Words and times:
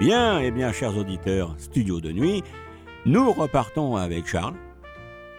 Bien, 0.00 0.40
eh 0.40 0.50
bien, 0.50 0.72
chers 0.72 0.96
auditeurs, 0.96 1.54
studio 1.58 2.00
de 2.00 2.10
nuit, 2.10 2.42
nous 3.04 3.32
repartons 3.32 3.96
avec 3.96 4.26
Charles, 4.26 4.56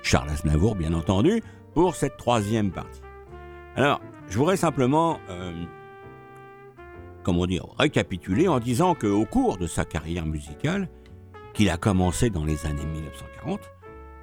Charles 0.04 0.30
Aznavour, 0.30 0.76
bien 0.76 0.94
entendu, 0.94 1.42
pour 1.74 1.96
cette 1.96 2.16
troisième 2.16 2.70
partie. 2.70 3.02
Alors, 3.76 4.02
je 4.30 4.38
voudrais 4.38 4.58
simplement, 4.58 5.20
euh, 5.32 5.52
comment 7.24 7.48
dire, 7.48 7.66
récapituler 7.80 8.48
en 8.48 8.60
disant 8.60 8.94
qu'au 8.94 9.26
cours 9.26 9.58
de 9.58 9.66
sa 9.66 9.84
carrière 9.84 10.28
musicale, 10.28 10.90
qu'il 11.56 11.72
a 11.72 11.78
commencé 11.78 12.30
dans 12.30 12.46
les 12.46 12.68
années 12.68 12.86
1940, 12.86 13.62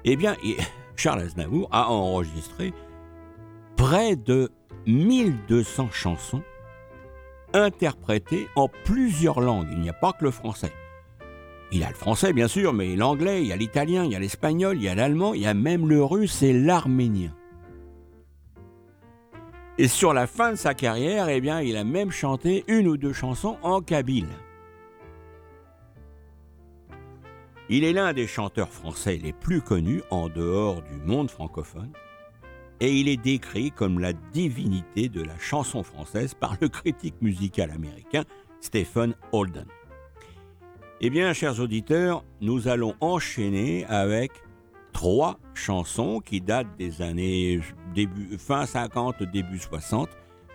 eh 0.05 0.15
bien, 0.15 0.37
Charles 0.95 1.19
Aznavour 1.19 1.67
a 1.73 1.89
enregistré 1.89 2.73
près 3.75 4.15
de 4.15 4.49
1200 4.87 5.89
chansons 5.91 6.43
interprétées 7.53 8.47
en 8.55 8.67
plusieurs 8.67 9.39
langues. 9.39 9.69
Il 9.71 9.81
n'y 9.81 9.89
a 9.89 9.93
pas 9.93 10.13
que 10.13 10.25
le 10.25 10.31
français. 10.31 10.71
Il 11.71 11.83
a 11.83 11.89
le 11.89 11.95
français, 11.95 12.33
bien 12.33 12.47
sûr, 12.47 12.73
mais 12.73 12.95
l'anglais, 12.95 13.41
il 13.41 13.47
y 13.47 13.53
a 13.53 13.55
l'italien, 13.55 14.03
il 14.03 14.11
y 14.11 14.15
a 14.15 14.19
l'espagnol, 14.19 14.77
il 14.77 14.83
y 14.83 14.89
a 14.89 14.95
l'allemand, 14.95 15.33
il 15.33 15.41
y 15.41 15.47
a 15.47 15.53
même 15.53 15.87
le 15.87 16.03
russe 16.03 16.41
et 16.41 16.53
l'arménien. 16.53 17.33
Et 19.77 19.87
sur 19.87 20.13
la 20.13 20.27
fin 20.27 20.51
de 20.51 20.55
sa 20.55 20.73
carrière, 20.73 21.29
eh 21.29 21.37
il 21.37 21.77
a 21.77 21.83
même 21.83 22.11
chanté 22.11 22.65
une 22.67 22.87
ou 22.87 22.97
deux 22.97 23.13
chansons 23.13 23.57
en 23.61 23.81
kabyle. 23.81 24.27
Il 27.69 27.83
est 27.83 27.93
l'un 27.93 28.13
des 28.13 28.25
chanteurs 28.25 28.73
français 28.73 29.19
les 29.21 29.31
plus 29.31 29.61
connus 29.61 30.01
en 30.09 30.27
dehors 30.27 30.81
du 30.81 30.97
monde 31.05 31.29
francophone 31.29 31.93
et 32.79 32.93
il 32.93 33.07
est 33.07 33.17
décrit 33.17 33.71
comme 33.71 33.99
la 33.99 34.13
divinité 34.13 35.09
de 35.09 35.21
la 35.21 35.37
chanson 35.37 35.83
française 35.83 36.33
par 36.33 36.55
le 36.61 36.69
critique 36.69 37.21
musical 37.21 37.71
américain 37.71 38.23
Stephen 38.61 39.15
Holden. 39.31 39.65
Eh 41.01 41.09
bien, 41.09 41.31
chers 41.33 41.59
auditeurs, 41.59 42.25
nous 42.41 42.67
allons 42.67 42.95
enchaîner 42.99 43.85
avec 43.85 44.31
trois 44.91 45.39
chansons 45.53 46.19
qui 46.19 46.41
datent 46.41 46.75
des 46.77 47.01
années 47.01 47.61
fin 48.37 48.65
50, 48.65 49.23
début 49.23 49.59
60 49.59 50.09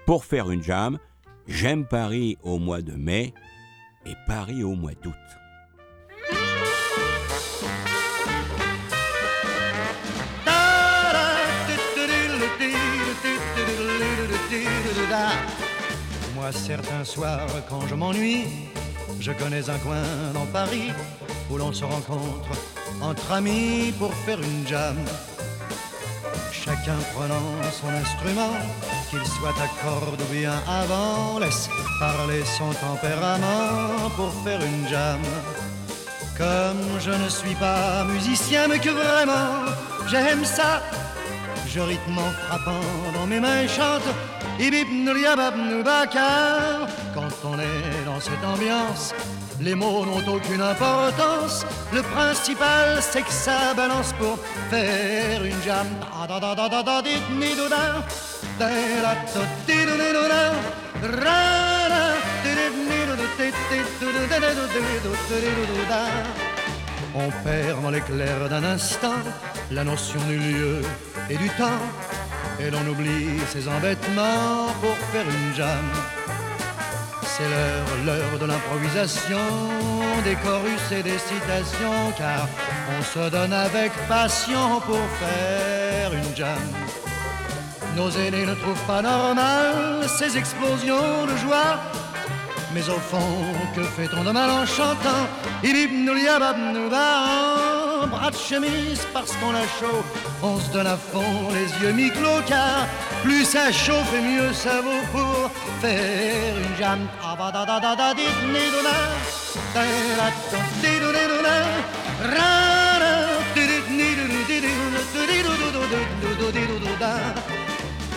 pour 0.07 0.25
faire 0.25 0.51
une 0.51 0.63
jam. 0.63 0.99
J'aime 1.47 1.87
Paris 1.87 2.37
au 2.43 2.59
mois 2.59 2.83
de 2.83 2.93
mai 2.93 3.33
et 4.07 4.15
Paris 4.27 4.63
au 4.63 4.75
mois 4.75 4.95
d'août. 5.03 5.15
Certains 16.53 17.05
soirs, 17.05 17.47
quand 17.71 17.87
je 17.89 17.95
m'ennuie, 17.95 18.45
je 19.19 19.33
connais 19.33 19.71
un 19.71 19.79
coin 19.79 20.03
dans 20.35 20.45
Paris 20.47 20.93
où 21.51 21.57
l'on 21.57 21.73
se 21.73 21.85
rencontre 21.85 22.51
entre 23.01 23.33
amis 23.33 23.95
pour 23.99 24.13
faire 24.13 24.39
une 24.41 24.67
jam. 24.67 24.97
Chacun 26.53 26.97
prenant 27.15 27.51
son 27.73 27.89
instrument, 27.89 28.53
qu'il 29.11 29.25
soit 29.27 29.51
à 29.51 29.69
corde 29.83 30.21
ou 30.21 30.33
bien 30.33 30.53
avant, 30.69 31.39
laisse 31.39 31.69
parler 31.99 32.43
son 32.45 32.73
tempérament 32.75 34.11
pour 34.17 34.33
faire 34.45 34.61
une 34.63 34.87
jam. 34.89 35.21
Comme 36.37 37.01
je 37.01 37.11
ne 37.11 37.29
suis 37.29 37.55
pas 37.55 38.05
musicien, 38.05 38.69
mais 38.69 38.79
que 38.79 38.91
vraiment 38.91 39.71
j'aime 40.09 40.45
ça, 40.45 40.83
je 41.67 41.81
rythme 41.81 42.19
en 42.19 42.31
frappant 42.47 42.81
dans 43.15 43.27
mes 43.27 43.41
mains 43.41 43.67
chante 43.67 44.09
quand 47.15 47.33
on 47.45 47.59
est 47.59 48.05
dans 48.07 48.21
cette 48.21 48.45
ambiance, 48.45 49.13
les 49.61 49.75
mots 49.75 50.05
n'ont 50.05 50.33
aucune 50.33 50.61
importance. 50.61 51.67
Le 51.93 52.03
principal, 52.03 53.01
c'est 53.01 53.23
que 53.23 53.33
ça 53.33 53.75
balance 53.77 54.13
pour 54.13 54.39
faire 54.71 55.45
une 55.45 55.61
jam. 55.65 55.87
On 67.17 67.31
perd 67.45 67.83
dans 67.83 67.91
l'éclair 67.91 68.49
d'un 68.49 68.65
instant 68.65 69.15
la 69.71 69.85
notion 69.85 70.21
du 70.29 70.37
lieu 70.37 70.83
et 71.31 71.37
du 71.37 71.49
temps 71.51 71.81
et 72.67 72.71
l'on 72.71 72.87
oublie 72.91 73.39
ses 73.53 73.69
embêtements 73.69 74.69
pour 74.81 74.97
faire 75.13 75.27
une 75.29 75.55
jam. 75.55 75.85
C'est 77.23 77.49
l'heure, 77.49 77.89
l'heure 78.07 78.39
de 78.41 78.47
l'improvisation, 78.47 79.39
des 80.25 80.37
chorus 80.37 80.85
et 80.93 81.03
des 81.03 81.19
citations, 81.19 82.13
car 82.17 82.49
on 82.99 83.03
se 83.03 83.29
donne 83.31 83.53
avec 83.53 83.93
passion 84.09 84.81
pour 84.87 85.05
faire 85.21 86.13
une 86.13 86.37
jam. 86.37 86.65
Nos 87.97 88.11
aînés 88.11 88.47
ne 88.47 88.55
trouvent 88.55 88.87
pas 88.87 89.03
normal 89.03 90.09
ces 90.19 90.37
explosions 90.37 91.27
de 91.27 91.37
joie, 91.37 91.79
mais 92.73 92.89
au 92.89 92.99
fond, 92.99 93.45
que 93.75 93.83
fait-on 93.83 94.25
de 94.25 94.31
mal 94.31 94.51
en 94.51 94.67
chantant? 94.67 95.29
Bras 98.07 98.31
de 98.31 98.37
chemise 98.37 99.07
parce 99.13 99.33
qu'on 99.37 99.55
a 99.55 99.67
chaud. 99.79 100.03
On 100.43 100.59
se 100.59 100.71
donne 100.73 100.87
à 100.87 100.97
fond 100.97 101.49
les 101.53 101.87
yeux 101.87 101.93
mi-clos 101.93 102.43
car 102.47 102.87
plus 103.23 103.45
ça 103.45 103.73
chauffe 103.73 104.13
et 104.15 104.21
mieux 104.21 104.53
ça 104.53 104.81
vaut 104.81 105.05
pour 105.13 105.51
faire 105.81 106.55
une 106.57 106.77
jam. 106.79 107.01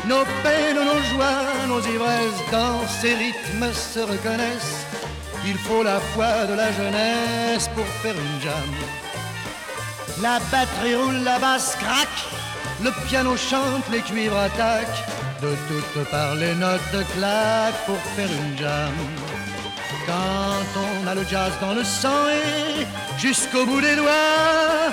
Nos 0.07 0.23
peines, 0.41 0.75
nos 0.75 1.01
joies, 1.11 1.67
nos 1.67 1.81
ivresses 1.81 2.43
dans 2.49 2.87
ces 3.01 3.13
rythmes 3.13 3.73
se 3.73 3.99
reconnaissent. 3.99 4.85
Il 5.45 5.57
faut 5.57 5.83
la 5.83 5.99
foi 5.99 6.45
de 6.45 6.53
la 6.53 6.71
jeunesse 6.71 7.67
pour 7.75 7.85
faire 8.01 8.15
une 8.15 8.41
jam. 8.41 9.06
La 10.21 10.39
batterie 10.51 10.95
roule, 10.95 11.23
la 11.23 11.37
basse 11.37 11.75
craque, 11.75 12.25
le 12.83 12.91
piano 13.07 13.37
chante, 13.37 13.83
les 13.91 14.01
cuivres 14.01 14.37
attaquent. 14.37 15.03
De 15.41 15.55
toutes 15.67 16.09
parts, 16.09 16.35
les 16.35 16.55
notes 16.55 17.05
claquent 17.15 17.85
pour 17.85 17.99
faire 18.15 18.29
une 18.31 18.57
jam. 18.57 18.93
Quand 20.07 20.81
on 20.87 21.07
a 21.07 21.13
le 21.13 21.23
jazz 21.23 21.51
dans 21.61 21.73
le 21.73 21.83
sang 21.83 22.29
et 22.29 22.87
jusqu'au 23.19 23.65
bout 23.65 23.81
des 23.81 23.95
doigts, 23.95 24.89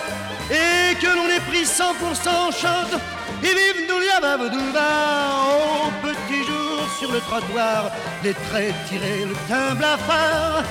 et 0.50 0.94
que 0.96 1.06
l'on 1.06 1.28
est 1.30 1.44
pris 1.48 1.64
100% 1.64 2.52
chante, 2.60 3.00
et 3.42 3.46
vive 3.46 3.88
nous 3.88 3.94
au 3.94 5.90
petit 6.02 6.44
jour 6.44 6.86
sur 6.98 7.12
le 7.12 7.20
trottoir, 7.20 7.90
les 8.22 8.34
traits 8.34 8.74
tirés, 8.88 9.24
le 9.24 9.34
teint 9.48 9.74
blafard 9.74 10.62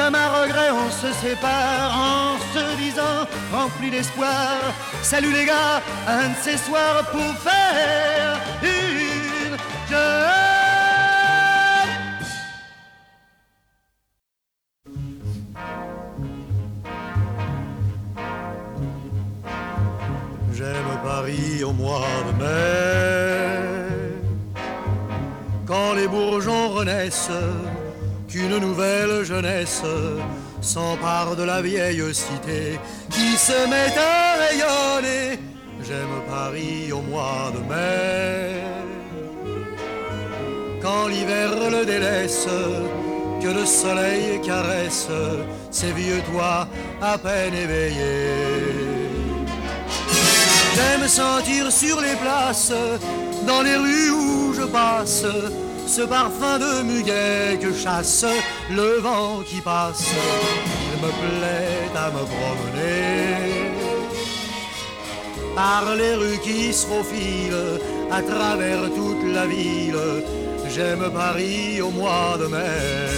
comme 0.00 0.14
un 0.14 0.28
regret, 0.42 0.70
on 0.70 0.90
se 0.90 1.12
sépare 1.12 1.90
en 1.94 2.38
se 2.54 2.76
disant, 2.76 3.26
rempli 3.52 3.90
d'espoir. 3.90 4.56
Salut 5.02 5.32
les 5.32 5.44
gars, 5.44 5.82
un 6.08 6.28
de 6.28 6.38
ces 6.42 6.56
soirs 6.56 7.04
pour 7.10 7.32
faire 7.48 8.40
une 8.62 9.56
J'aime 20.54 20.92
Paris 21.02 21.64
au 21.64 21.72
mois 21.72 22.06
de 22.26 22.32
mai, 22.42 22.54
quand 25.66 25.92
les 25.94 26.08
bourgeons 26.08 26.68
renaissent 26.70 27.30
qu'une 28.30 28.58
nouvelle 28.58 29.24
jeunesse 29.24 29.82
s'empare 30.60 31.34
de 31.36 31.42
la 31.42 31.60
vieille 31.60 32.02
cité 32.14 32.78
qui 33.10 33.36
se 33.36 33.66
met 33.68 33.92
à 33.98 34.36
rayonner. 34.44 35.38
J'aime 35.82 36.22
Paris 36.28 36.92
au 36.92 37.00
mois 37.00 37.50
de 37.54 37.60
mai, 37.70 38.62
quand 40.80 41.08
l'hiver 41.08 41.50
le 41.70 41.84
délaisse, 41.84 42.46
que 43.42 43.48
le 43.48 43.64
soleil 43.64 44.40
caresse 44.42 45.08
ces 45.70 45.92
vieux 45.92 46.20
toits 46.30 46.68
à 47.00 47.18
peine 47.18 47.54
éveillés. 47.54 48.70
J'aime 50.76 51.08
sentir 51.08 51.72
sur 51.72 52.00
les 52.00 52.14
places, 52.16 52.72
dans 53.46 53.62
les 53.62 53.76
rues 53.76 54.10
où 54.10 54.54
je 54.54 54.66
passe, 54.66 55.24
ce 55.90 56.02
parfum 56.02 56.56
de 56.60 56.82
muguet 56.82 57.58
que 57.60 57.74
chasse 57.74 58.24
le 58.70 59.00
vent 59.00 59.42
qui 59.44 59.60
passe. 59.60 60.06
Il 60.92 60.98
me 61.04 61.10
plaît 61.22 61.90
à 61.96 62.10
me 62.16 62.24
promener 62.34 63.72
par 65.56 65.96
les 65.96 66.14
rues 66.14 66.38
qui 66.44 66.72
se 66.72 66.86
faufilent 66.86 67.80
à 68.08 68.22
travers 68.22 68.82
toute 68.94 69.24
la 69.34 69.46
ville. 69.46 70.22
J'aime 70.72 71.10
Paris 71.12 71.82
au 71.82 71.90
mois 71.90 72.36
de 72.38 72.46
mai. 72.46 73.10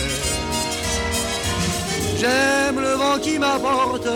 J'aime 2.19 2.81
le 2.81 2.95
vent 3.03 3.19
qui 3.21 3.39
m'apporte 3.39 4.09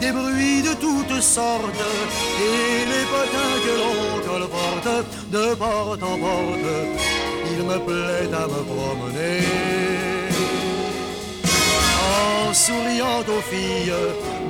des 0.00 0.12
bruits 0.12 0.62
de 0.62 0.74
toutes 0.84 1.20
sortes 1.20 1.86
et 2.48 2.76
les 2.92 3.04
potins 3.12 3.56
que 3.66 3.74
l'on 3.80 4.00
colporte 4.30 4.90
de 5.32 5.54
porte 5.56 6.02
en 6.04 6.16
porte. 6.16 7.17
Il 7.60 7.64
me 7.64 7.78
plaît 7.80 8.32
à 8.32 8.46
me 8.46 8.62
promener 8.72 9.40
en 12.46 12.54
souriant 12.54 13.24
aux 13.36 13.42
filles 13.50 13.92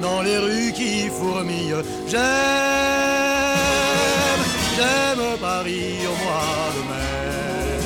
dans 0.02 0.20
les 0.20 0.36
rues 0.36 0.72
qui 0.72 1.08
fourmillent. 1.08 1.82
J'aime, 2.06 2.22
j'aime 4.76 5.24
Paris 5.40 6.06
au 6.06 6.16
mois 6.22 6.68
de 6.76 6.82
mai. 6.90 7.80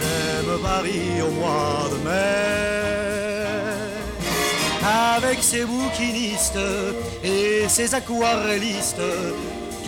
J'aime 0.00 0.52
Paris 0.62 1.22
au 1.26 1.30
mois 1.40 1.88
de 1.92 1.98
mai. 2.06 2.50
Avec 5.16 5.38
ses 5.42 5.64
bouquinistes 5.64 6.66
et 7.24 7.66
ses 7.68 7.94
aquarellistes 7.94 9.00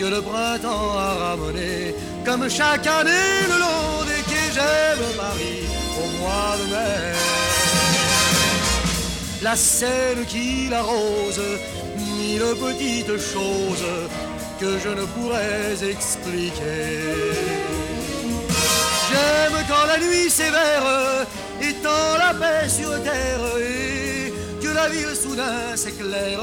que 0.03 0.09
le 0.09 0.21
printemps 0.21 0.97
a 0.97 1.11
ramené 1.25 1.95
comme 2.25 2.49
chaque 2.49 2.85
année 2.87 3.37
le 3.51 3.57
long 3.65 4.03
des 4.09 4.21
quais. 4.29 4.51
J'aime 4.55 5.05
Paris 5.15 5.63
au 6.01 6.07
mois 6.19 6.55
de 6.59 6.65
mai 6.71 7.13
la 9.41 9.55
Seine 9.55 10.25
qui 10.25 10.67
l'arrose, 10.69 11.41
mille 11.97 12.47
petites 12.65 13.17
choses 13.33 13.89
que 14.59 14.71
je 14.83 14.89
ne 14.89 15.05
pourrais 15.13 15.73
expliquer. 15.93 16.91
J'aime 19.07 19.57
quand 19.69 19.85
la 19.87 19.99
nuit 20.05 20.29
sévère 20.29 20.85
étend 21.61 22.05
la 22.23 22.33
paix 22.41 22.69
sur 22.69 22.91
terre 23.03 23.45
et 23.59 24.02
la 24.83 24.89
ville 24.89 25.15
soudain 25.15 25.75
s'éclaire 25.75 26.41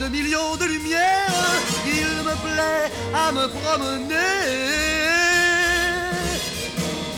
de 0.00 0.08
millions 0.08 0.56
de 0.56 0.64
lumières. 0.64 1.60
Il 1.86 2.12
me 2.28 2.34
plaît 2.46 2.90
à 3.14 3.32
me 3.32 3.46
promener, 3.58 4.14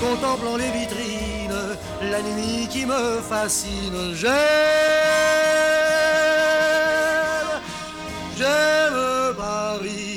contemplant 0.01 0.57
les 0.57 0.71
vitrines, 0.79 1.67
la 2.11 2.21
nuit 2.23 2.67
qui 2.69 2.87
me 2.87 3.21
fascine. 3.21 4.15
J'aime, 4.15 4.33
j'aime 8.37 9.35
Paris 9.37 10.14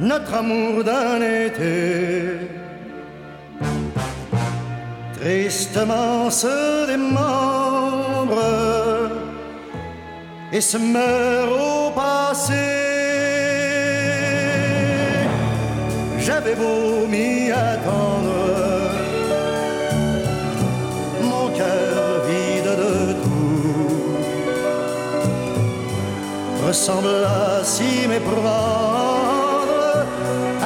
notre 0.00 0.34
amour 0.34 0.84
d'un 0.84 1.20
été. 1.20 2.38
Tristement 5.20 6.30
se 6.30 6.86
démembre 6.86 8.42
et 10.52 10.60
se 10.60 10.78
meurt 10.78 11.52
au 11.52 11.90
passé. 11.90 12.54
J'avais 16.18 16.54
beau 16.54 17.06
m'y 17.06 17.50
attendre 17.50 18.09
ressemble 26.70 27.24
à 27.26 27.64
s'y 27.64 28.06
méprendre 28.06 29.72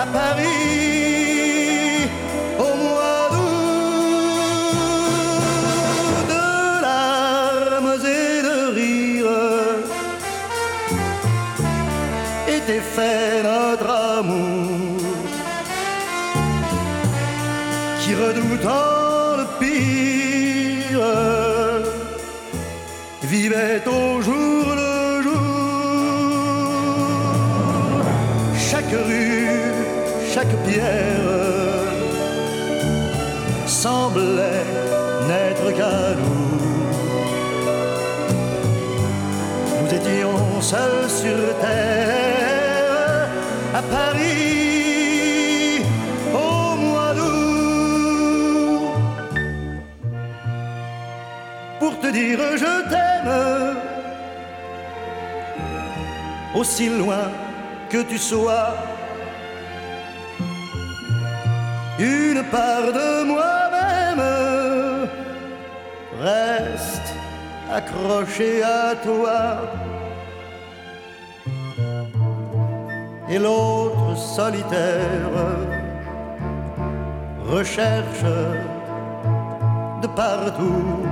à 0.03 0.05
Paris 0.19 2.11
au 2.67 2.73
mois 2.83 3.23
d'août 3.33 4.67
de 6.33 6.47
larmes 6.87 7.95
et 8.17 8.31
de 8.49 8.57
rires 8.79 9.87
était 12.57 12.87
fait 12.97 13.33
notre 13.51 13.91
amour 14.19 15.01
qui 18.01 18.11
redoutant 18.25 19.37
le 19.41 19.47
pire 19.59 21.09
vivait 23.23 23.83
au 23.87 24.21
semblait 33.85 34.65
n'être 35.29 35.69
qu'à 35.77 35.99
nous. 36.21 36.47
Nous 39.79 39.91
étions 39.99 40.61
seuls 40.73 41.11
sur 41.23 41.41
terre 41.65 43.29
à 43.81 43.83
Paris 43.97 45.83
au 46.45 46.77
mois 46.85 47.13
d'août 47.19 48.87
pour 51.81 51.95
te 52.03 52.09
dire 52.19 52.41
je 52.65 52.75
t'aime 52.91 53.37
aussi 56.59 56.87
loin 57.01 57.27
que 57.91 58.01
tu 58.11 58.17
sois 58.17 58.71
une 61.99 62.43
part 62.55 62.89
de 63.01 63.25
moi-même 63.25 63.44
reste 66.25 67.15
accrochée 67.73 68.63
à 68.63 68.95
toi. 69.07 69.41
Et 73.29 73.39
l'autre 73.39 74.17
solitaire 74.17 75.35
recherche 77.47 78.35
de 80.03 80.09
partout 80.09 81.05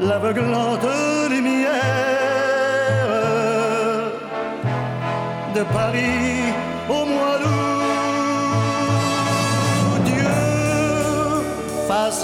l'aveuglante 0.00 0.88
lumière 1.30 1.72
de 5.54 5.62
Paris 5.76 6.63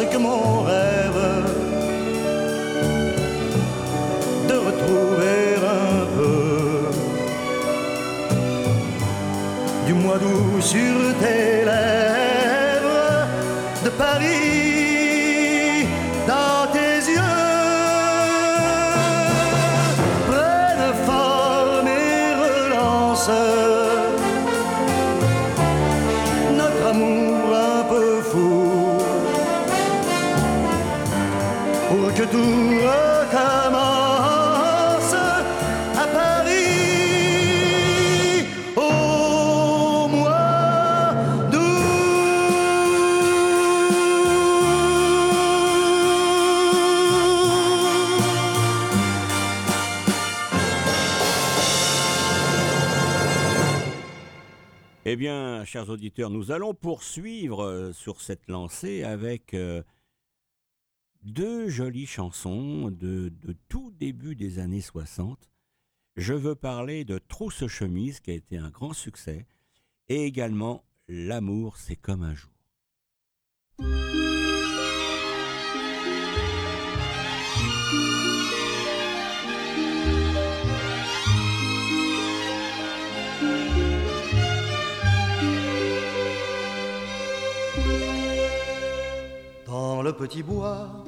que 0.07 0.17
mon 0.17 0.63
rêve 0.63 1.23
de 4.49 4.55
retrouver 4.55 5.57
un 5.57 6.07
peu 6.17 6.91
du 9.87 9.95
mois 9.95 10.19
d'août 10.19 10.63
sur 10.63 10.97
tes 11.21 11.65
lèvres 11.65 13.27
de 13.85 13.91
Paris 13.91 14.30
tout 32.31 32.37
recommence 32.37 33.95
à 35.15 36.07
Paris 36.13 36.57
au 38.77 40.09
mois. 40.09 41.15
Eh 55.05 55.17
bien, 55.17 55.65
chers 55.65 55.89
auditeurs, 55.89 56.31
nous 56.31 56.53
allons 56.53 56.75
poursuivre 56.75 57.65
euh, 57.65 57.93
sur 57.93 58.21
cette 58.21 58.49
lancée 58.49 59.03
avec 59.03 59.55
euh, 59.55 59.83
deux 61.23 61.69
jolies 61.69 62.07
chansons 62.07 62.91
de, 62.91 63.33
tout 63.69 63.91
début 63.99 64.35
des 64.35 64.59
années 64.59 64.81
60. 64.81 65.51
Je 66.17 66.35
veux 66.35 66.55
parler 66.55 67.05
de 67.05 67.19
Trousse 67.19 67.67
chemise 67.67 68.21
qui 68.21 68.31
a 68.31 68.35
été 68.35 68.59
un 68.59 68.71
grand 68.71 68.93
succès 68.93 69.47
et 70.09 70.25
également 70.25 70.85
L'amour 71.13 71.77
c'est 71.77 71.97
comme 71.97 72.23
un 72.23 72.37
jour. 72.37 72.51
Dans 89.67 90.03
le 90.03 90.13
petit 90.13 90.45
bois 90.45 91.05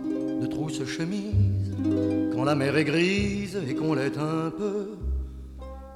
de 0.63 0.69
trousse 0.69 0.89
chemise, 0.89 1.75
quand 2.35 2.45
la 2.45 2.55
mer 2.55 2.77
est 2.77 2.85
grise 2.85 3.59
et 3.69 3.75
qu'on 3.75 3.95
l'est 3.95 4.17
un 4.17 4.51
peu, 4.51 4.91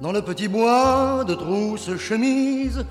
dans 0.01 0.11
le 0.11 0.21
petit 0.21 0.47
bois 0.47 1.23
de 1.25 1.33
trousse 1.33 1.95
chemise, 1.97 2.85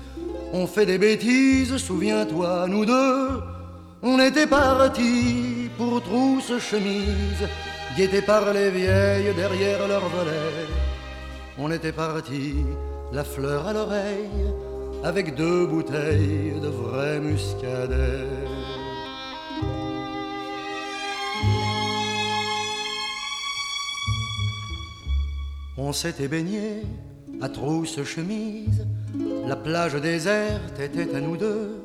on 0.53 0.65
fait 0.65 0.85
des 0.85 0.97
bêtises, 0.97 1.77
souviens-toi, 1.77 2.67
nous 2.67 2.85
deux, 2.85 3.29
on 4.01 4.19
était 4.19 4.47
partis 4.47 5.69
pour 5.77 6.01
trousse 6.01 6.57
chemise, 6.59 7.47
guettés 7.95 8.21
par 8.21 8.51
les 8.53 8.71
vieilles 8.71 9.33
derrière 9.35 9.87
leur 9.87 10.07
volet. 10.09 10.67
On 11.59 11.71
était 11.71 11.91
partis, 11.91 12.65
la 13.13 13.23
fleur 13.23 13.67
à 13.67 13.73
l'oreille, 13.73 14.47
avec 15.03 15.35
deux 15.35 15.67
bouteilles 15.67 16.59
de 16.59 16.67
vrai 16.67 17.19
muscadet. 17.19 18.46
On 25.89 25.93
s'était 25.93 26.27
baigné 26.27 26.83
à 27.41 27.47
trousse 27.47 28.03
chemise, 28.03 28.85
la 29.47 29.55
plage 29.55 29.93
déserte 29.93 30.77
était 30.81 31.15
à 31.15 31.21
nous 31.21 31.37
deux. 31.37 31.81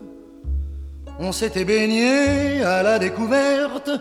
On 1.20 1.30
s'était 1.30 1.64
baigné 1.64 2.64
à 2.64 2.82
la 2.82 2.98
découverte, 2.98 3.92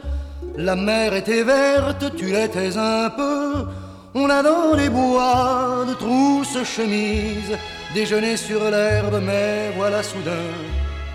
la 0.57 0.75
mer 0.75 1.13
était 1.13 1.43
verte, 1.43 2.15
tu 2.15 2.31
l'étais 2.31 2.75
un 2.77 3.11
peu. 3.11 3.67
On 4.15 4.27
a 4.27 4.41
dans 4.41 4.73
les 4.75 4.89
bois 4.89 5.85
de 5.87 5.93
trousse 5.93 6.63
chemise 6.63 7.55
déjeuné 7.93 8.37
sur 8.37 8.71
l'herbe, 8.71 9.21
mais 9.23 9.69
voilà 9.77 10.01
soudain 10.01 10.49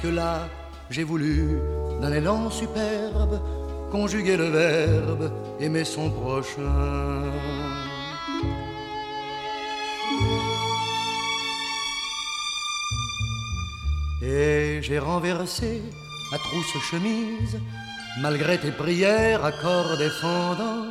que 0.00 0.06
là 0.06 0.46
j'ai 0.90 1.02
voulu 1.02 1.58
d'un 2.00 2.12
élan 2.12 2.50
superbe 2.50 3.40
conjuguer 3.90 4.36
le 4.36 4.48
verbe 4.48 5.32
aimer 5.58 5.84
son 5.84 6.08
prochain. 6.08 7.24
Et 14.28 14.80
j'ai 14.82 14.98
renversé 14.98 15.80
la 16.32 16.38
trousse 16.38 16.82
chemise, 16.90 17.60
malgré 18.20 18.58
tes 18.58 18.72
prières, 18.72 19.44
accords 19.44 19.96
défendants. 19.96 20.90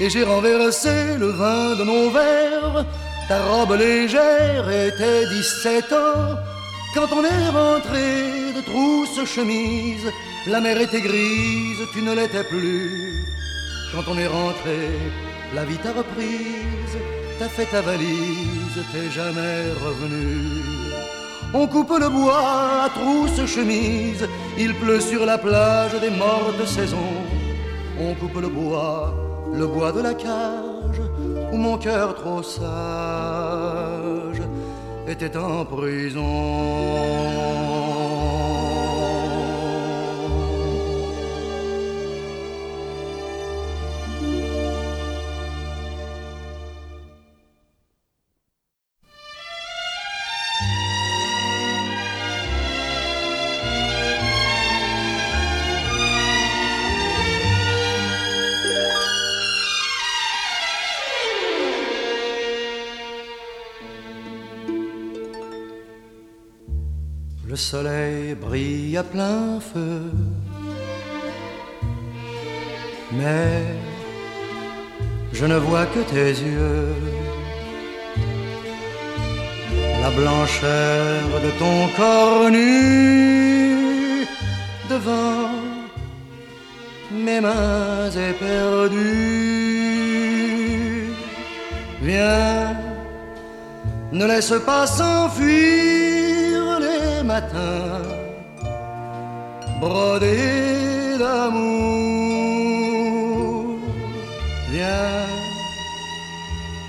Et 0.00 0.10
j'ai 0.10 0.24
renversé 0.24 1.16
le 1.18 1.30
vin 1.30 1.76
de 1.76 1.84
mon 1.84 2.10
verre, 2.10 2.84
ta 3.28 3.44
robe 3.44 3.78
légère 3.78 4.68
était 4.68 5.28
17 5.28 5.92
ans. 5.92 6.36
Quand 6.94 7.12
on 7.12 7.24
est 7.24 7.48
rentré 7.50 8.52
de 8.56 8.60
trousse 8.62 9.24
chemise, 9.24 10.10
la 10.48 10.60
mer 10.60 10.80
était 10.80 11.00
grise, 11.00 11.82
tu 11.92 12.02
ne 12.02 12.12
l'étais 12.12 12.44
plus. 12.44 13.24
Quand 13.92 14.10
on 14.10 14.18
est 14.18 14.26
rentré, 14.26 14.78
la 15.54 15.64
vie 15.64 15.78
t'a 15.78 15.92
reprise, 15.92 16.96
t'as 17.38 17.48
fait 17.48 17.66
ta 17.66 17.82
valise, 17.82 18.78
t'es 18.92 19.10
jamais 19.10 19.70
revenu. 19.84 20.81
On 21.54 21.66
coupe 21.66 21.98
le 21.98 22.08
bois 22.08 22.84
à 22.84 22.88
trousse 22.88 23.44
chemise, 23.46 24.26
il 24.58 24.74
pleut 24.74 25.00
sur 25.00 25.26
la 25.26 25.36
plage 25.36 25.92
des 26.00 26.08
morts 26.08 26.54
de 26.58 26.64
saison. 26.64 26.96
On 28.00 28.14
coupe 28.14 28.40
le 28.40 28.48
bois, 28.48 29.14
le 29.52 29.66
bois 29.66 29.92
de 29.92 30.00
la 30.00 30.14
cage, 30.14 31.02
où 31.52 31.56
mon 31.58 31.76
cœur 31.76 32.14
trop 32.14 32.42
sage 32.42 32.62
était 35.06 35.36
en 35.36 35.66
prison. 35.66 36.22
Soleil 67.62 68.34
brille 68.34 68.96
à 68.96 69.04
plein 69.04 69.60
feu, 69.72 70.02
mais 73.12 73.54
je 75.32 75.44
ne 75.46 75.58
vois 75.66 75.86
que 75.94 76.00
tes 76.12 76.30
yeux. 76.48 76.94
La 80.02 80.10
blancheur 80.20 81.22
de 81.46 81.50
ton 81.62 81.78
corps 81.98 82.50
nu 82.50 84.26
devant 84.94 85.50
mes 87.26 87.40
mains 87.40 88.10
éperdues. 88.30 89.02
Viens, 92.02 92.76
ne 94.18 94.24
laisse 94.26 94.54
pas 94.66 94.86
s'enfuir 94.98 96.11
brodés 99.80 101.18
d'amour. 101.18 102.12
Viens, 104.70 105.26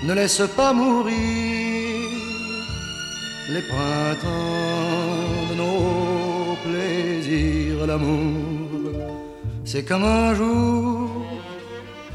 ne 0.06 0.12
laisse 0.14 0.42
pas 0.56 0.72
mourir 0.72 1.14
les 3.50 3.62
printemps 3.62 5.48
de 5.50 5.54
nos 5.62 6.56
plaisirs. 6.64 7.86
L'amour, 7.86 8.92
c'est 9.64 9.84
comme 9.84 10.04
un 10.04 10.34
jour, 10.34 11.26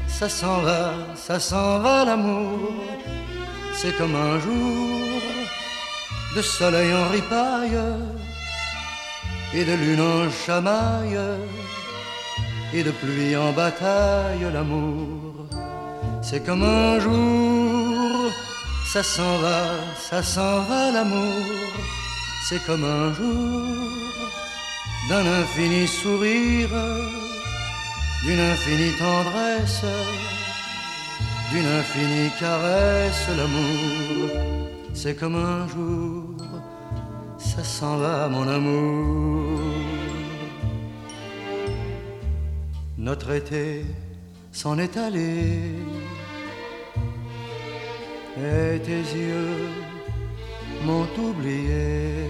ça 0.08 0.28
s'en 0.28 0.60
va, 0.60 0.92
ça 1.14 1.38
s'en 1.40 1.78
va 1.80 2.04
l'amour. 2.04 2.72
C'est 3.74 3.96
comme 3.96 4.14
un 4.14 4.38
jour 4.40 4.89
de 6.36 6.42
soleil 6.42 6.92
en 6.94 7.08
ripaille 7.08 7.78
et 9.52 9.64
de 9.64 9.74
lune 9.74 10.00
en 10.00 10.30
chamaille 10.30 11.18
et 12.72 12.82
de 12.82 12.90
pluie 12.90 13.36
en 13.36 13.52
bataille. 13.52 14.46
L'amour, 14.52 15.46
c'est 16.22 16.44
comme 16.44 16.62
un 16.62 17.00
jour, 17.00 18.30
ça 18.92 19.02
s'en 19.02 19.38
va, 19.38 19.62
ça 19.98 20.22
s'en 20.22 20.62
va 20.62 20.92
l'amour. 20.92 21.44
C'est 22.48 22.64
comme 22.64 22.84
un 22.84 23.12
jour 23.12 23.76
d'un 25.08 25.26
infini 25.40 25.86
sourire, 25.86 26.70
d'une 28.24 28.40
infinie 28.40 28.92
tendresse, 28.98 29.84
d'une 31.50 31.66
infinie 31.66 32.30
caresse. 32.38 33.26
L'amour, 33.36 34.30
c'est 34.92 35.14
comme 35.14 35.36
un 35.36 35.66
jour, 35.68 36.34
ça 37.38 37.64
s'en 37.64 37.96
va 37.98 38.28
mon 38.28 38.46
amour. 38.46 39.60
Notre 42.98 43.30
été 43.32 43.84
s'en 44.52 44.78
est 44.78 44.96
allé, 44.96 45.72
et 48.36 48.78
tes 48.80 49.02
yeux 49.16 49.68
m'ont 50.84 51.08
oublié. 51.18 52.28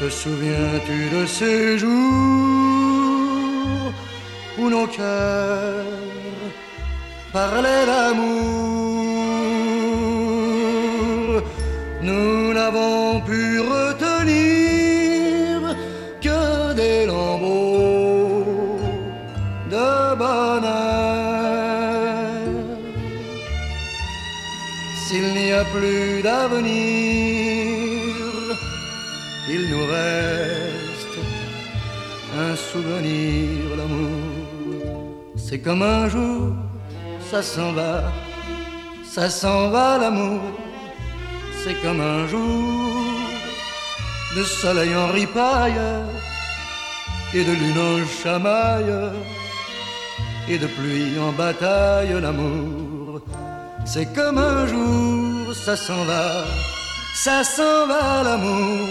Te 0.00 0.08
souviens-tu 0.08 1.10
de 1.16 1.26
ces 1.26 1.76
jours 1.76 1.88
où 4.58 4.70
nos 4.70 4.86
cœurs 4.86 5.84
parlaient 7.32 7.84
d'amour? 7.84 9.07
Nous 12.08 12.52
n'avons 12.54 13.20
pu 13.20 13.60
retenir 13.74 14.96
que 16.24 16.72
des 16.80 17.06
lambeaux 17.06 18.78
de 19.74 19.90
bonheur. 20.22 20.68
S'il 25.04 25.26
n'y 25.38 25.52
a 25.52 25.64
plus 25.76 26.22
d'avenir, 26.22 28.14
il 29.54 29.62
nous 29.72 29.86
reste 29.98 31.18
un 32.46 32.54
souvenir, 32.70 33.76
l'amour. 33.78 34.92
C'est 35.36 35.60
comme 35.60 35.82
un 35.82 36.08
jour, 36.08 36.52
ça 37.30 37.40
s'en 37.42 37.72
va, 37.72 37.94
ça 39.14 39.30
s'en 39.30 39.70
va 39.70 39.98
l'amour 39.98 40.67
c'est 41.68 41.82
comme 41.82 42.00
un 42.00 42.26
jour 42.26 43.04
de 44.36 44.42
soleil 44.42 44.94
en 44.96 45.08
ripaille 45.08 45.80
et 47.34 47.44
de 47.44 47.52
lune 47.52 47.80
en 47.90 48.22
chamaille 48.22 48.94
et 50.48 50.58
de 50.58 50.66
pluie 50.66 51.18
en 51.18 51.32
bataille 51.32 52.14
l'amour. 52.22 53.20
C'est 53.84 54.10
comme 54.14 54.38
un 54.38 54.66
jour, 54.66 55.54
ça 55.54 55.76
s'en 55.76 56.04
va, 56.04 56.44
ça 57.14 57.44
s'en 57.44 57.86
va 57.86 58.22
l'amour. 58.22 58.88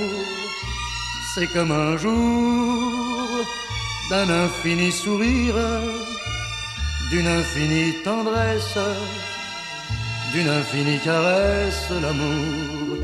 C'est 1.34 1.48
comme 1.48 1.72
un 1.72 1.98
jour 1.98 2.94
d'un 4.10 4.30
infini 4.46 4.92
sourire, 4.92 5.56
d'une 7.10 7.28
infinie 7.28 7.94
tendresse 8.04 8.78
d'une 10.34 10.50
infinie 10.50 11.00
caresse, 11.00 11.90
l'amour, 12.02 12.98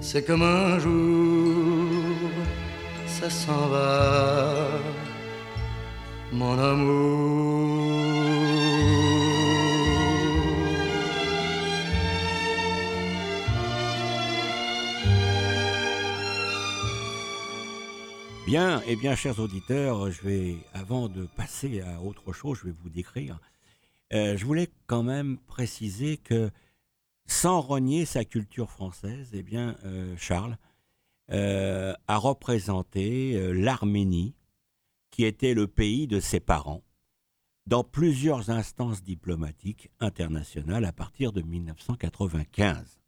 c'est 0.00 0.24
comme 0.24 0.42
un 0.42 0.78
jour, 0.78 2.30
ça 3.06 3.28
s'en 3.28 3.68
va, 3.68 4.68
mon 6.32 6.58
amour. 6.58 7.52
Bien, 18.46 18.80
et 18.80 18.84
eh 18.88 18.96
bien, 18.96 19.14
chers 19.14 19.38
auditeurs, 19.38 20.10
je 20.10 20.20
vais, 20.22 20.56
avant 20.74 21.08
de 21.08 21.24
passer 21.24 21.80
à 21.80 22.02
autre 22.02 22.34
chose, 22.34 22.58
je 22.60 22.66
vais 22.66 22.74
vous 22.82 22.90
décrire 22.90 23.38
euh, 24.12 24.36
je 24.36 24.44
voulais 24.44 24.68
quand 24.86 25.02
même 25.02 25.38
préciser 25.38 26.18
que 26.18 26.50
sans 27.26 27.60
renier 27.60 28.04
sa 28.04 28.24
culture 28.24 28.70
française, 28.70 29.30
eh 29.32 29.42
bien, 29.42 29.76
euh, 29.84 30.14
Charles 30.18 30.58
euh, 31.30 31.94
a 32.08 32.18
représenté 32.18 33.52
l'Arménie, 33.54 34.34
qui 35.10 35.24
était 35.24 35.54
le 35.54 35.66
pays 35.66 36.06
de 36.06 36.20
ses 36.20 36.40
parents, 36.40 36.82
dans 37.66 37.84
plusieurs 37.84 38.50
instances 38.50 39.02
diplomatiques 39.02 39.90
internationales 40.00 40.84
à 40.84 40.92
partir 40.92 41.32
de 41.32 41.42
1995. 41.42 43.00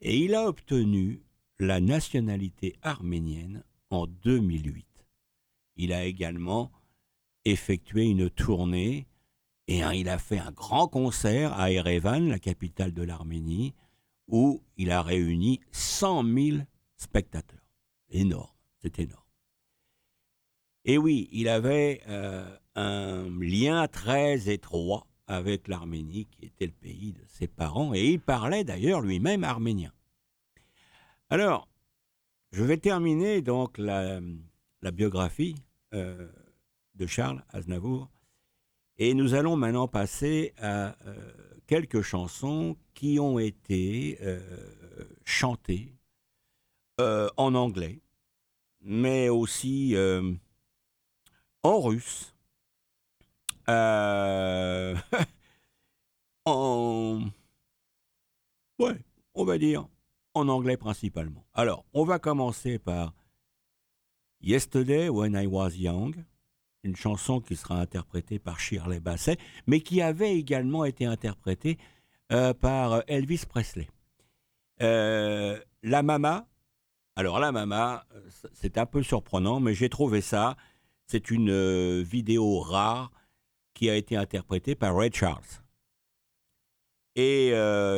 Et 0.00 0.18
il 0.18 0.34
a 0.34 0.46
obtenu 0.46 1.22
la 1.58 1.80
nationalité 1.80 2.76
arménienne 2.82 3.64
en 3.90 4.06
2008. 4.06 4.86
Il 5.76 5.92
a 5.92 6.04
également 6.04 6.70
effectué 7.44 8.04
une 8.04 8.28
tournée 8.30 9.06
et 9.68 9.82
il 9.94 10.08
a 10.08 10.18
fait 10.18 10.38
un 10.38 10.50
grand 10.50 10.88
concert 10.88 11.52
à 11.52 11.70
Erevan, 11.70 12.26
la 12.26 12.38
capitale 12.38 12.94
de 12.94 13.02
l'Arménie, 13.02 13.74
où 14.26 14.62
il 14.78 14.90
a 14.90 15.02
réuni 15.02 15.60
100 15.72 16.24
000 16.24 16.58
spectateurs. 16.96 17.60
Énorme, 18.08 18.50
c'est 18.78 18.98
énorme. 18.98 19.22
Et 20.86 20.96
oui, 20.96 21.28
il 21.32 21.48
avait 21.48 22.00
euh, 22.08 22.50
un 22.76 23.28
lien 23.40 23.86
très 23.88 24.48
étroit 24.48 25.06
avec 25.26 25.68
l'Arménie, 25.68 26.24
qui 26.30 26.46
était 26.46 26.66
le 26.66 26.72
pays 26.72 27.12
de 27.12 27.22
ses 27.26 27.46
parents, 27.46 27.92
et 27.92 28.12
il 28.12 28.20
parlait 28.20 28.64
d'ailleurs 28.64 29.02
lui-même 29.02 29.44
arménien. 29.44 29.92
Alors, 31.28 31.68
je 32.52 32.64
vais 32.64 32.78
terminer 32.78 33.42
donc 33.42 33.76
la, 33.76 34.20
biographie 34.92 35.56
euh, 35.92 36.26
de 36.94 37.06
Charles 37.06 37.44
Aznavour 37.50 38.08
et 38.98 39.14
nous 39.14 39.34
allons 39.34 39.56
maintenant 39.56 39.88
passer 39.88 40.52
à 40.58 40.96
euh, 41.06 41.14
quelques 41.66 42.02
chansons 42.02 42.76
qui 42.94 43.18
ont 43.20 43.38
été 43.38 44.18
euh, 44.22 44.40
chantées 45.24 45.94
euh, 47.00 47.28
en 47.36 47.54
anglais, 47.54 48.00
mais 48.80 49.28
aussi 49.28 49.94
en 51.62 51.80
russe, 51.80 52.34
en... 56.46 57.20
Ouais, 58.78 58.96
on 59.34 59.44
va 59.44 59.58
dire 59.58 59.86
en 60.34 60.48
anglais 60.48 60.76
principalement. 60.76 61.44
Alors, 61.52 61.84
on 61.92 62.04
va 62.04 62.18
commencer 62.18 62.78
par 62.78 63.14
Yesterday 64.40 65.08
When 65.08 65.34
I 65.34 65.46
Was 65.46 65.70
Young 65.70 66.24
une 66.88 66.96
chanson 66.96 67.40
qui 67.40 67.54
sera 67.54 67.80
interprétée 67.80 68.38
par 68.38 68.58
Shirley 68.58 69.00
Basset, 69.00 69.36
mais 69.66 69.80
qui 69.80 70.00
avait 70.00 70.36
également 70.36 70.84
été 70.84 71.04
interprétée 71.04 71.78
euh, 72.32 72.54
par 72.54 73.02
Elvis 73.06 73.44
Presley. 73.48 73.88
Euh, 74.80 75.58
la 75.82 76.02
Mama, 76.02 76.48
alors 77.14 77.38
la 77.40 77.52
Mama, 77.52 78.06
c'est 78.54 78.78
un 78.78 78.86
peu 78.86 79.02
surprenant, 79.02 79.60
mais 79.60 79.74
j'ai 79.74 79.88
trouvé 79.88 80.20
ça. 80.20 80.56
C'est 81.06 81.30
une 81.30 81.50
euh, 81.50 82.02
vidéo 82.02 82.60
rare 82.60 83.12
qui 83.74 83.90
a 83.90 83.96
été 83.96 84.16
interprétée 84.16 84.74
par 84.74 84.96
Ray 84.96 85.10
Charles. 85.12 85.42
Et 87.14 87.50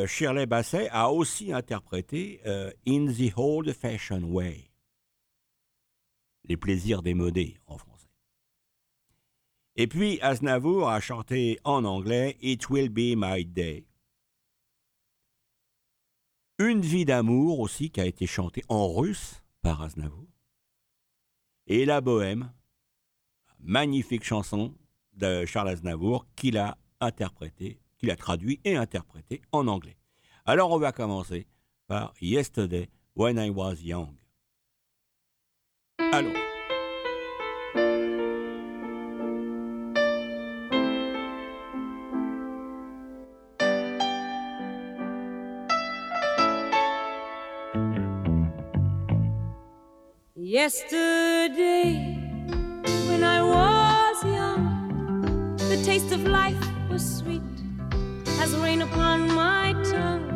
Shirley 0.07 0.47
Basset 0.47 0.89
a 0.89 1.11
aussi 1.11 1.53
interprété 1.53 2.41
In 2.87 3.05
the 3.05 3.31
Old 3.37 3.71
Fashioned 3.71 4.23
Way. 4.23 4.71
Les 6.45 6.57
plaisirs 6.57 7.03
démodés 7.03 7.57
en 7.67 7.77
français. 7.77 7.90
Et 9.75 9.87
puis 9.87 10.19
Aznavour 10.21 10.89
a 10.89 10.99
chanté 10.99 11.59
en 11.63 11.85
anglais 11.85 12.37
It 12.41 12.69
Will 12.69 12.89
Be 12.89 13.15
My 13.15 13.45
Day. 13.45 13.85
Une 16.59 16.81
vie 16.81 17.05
d'amour 17.05 17.59
aussi 17.59 17.89
qui 17.89 18.01
a 18.01 18.05
été 18.05 18.27
chantée 18.27 18.63
en 18.67 18.93
russe 18.93 19.41
par 19.61 19.81
Aznavour. 19.81 20.27
Et 21.67 21.85
La 21.85 22.01
Bohème, 22.01 22.51
magnifique 23.59 24.23
chanson 24.23 24.75
de 25.13 25.45
Charles 25.45 25.69
Aznavour 25.69 26.25
qu'il 26.35 26.57
a 26.57 26.77
interprétée, 26.99 27.79
qu'il 27.97 28.11
a 28.11 28.15
traduit 28.15 28.59
et 28.65 28.75
interprété 28.75 29.41
en 29.51 29.67
anglais. 29.67 29.97
Alors 30.45 30.71
on 30.71 30.79
va 30.79 30.91
commencer 30.91 31.47
par 31.87 32.13
Yesterday 32.19 32.89
When 33.15 33.37
I 33.37 33.49
Was 33.49 33.75
Young. 33.75 34.15
Alors. 35.97 36.50
Yesterday, 50.65 52.19
when 53.09 53.23
I 53.23 53.41
was 53.41 54.23
young, 54.23 55.55
the 55.57 55.81
taste 55.83 56.11
of 56.11 56.23
life 56.27 56.63
was 56.87 57.03
sweet 57.17 57.41
as 58.41 58.55
rain 58.57 58.83
upon 58.83 59.33
my 59.33 59.73
tongue. 59.89 60.29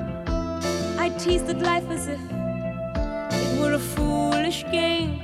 I 0.98 1.10
teased 1.20 1.48
at 1.50 1.60
life 1.60 1.88
as 1.92 2.08
if 2.08 2.20
it 3.38 3.60
were 3.62 3.74
a 3.74 3.80
foolish 3.96 4.64
game, 4.72 5.22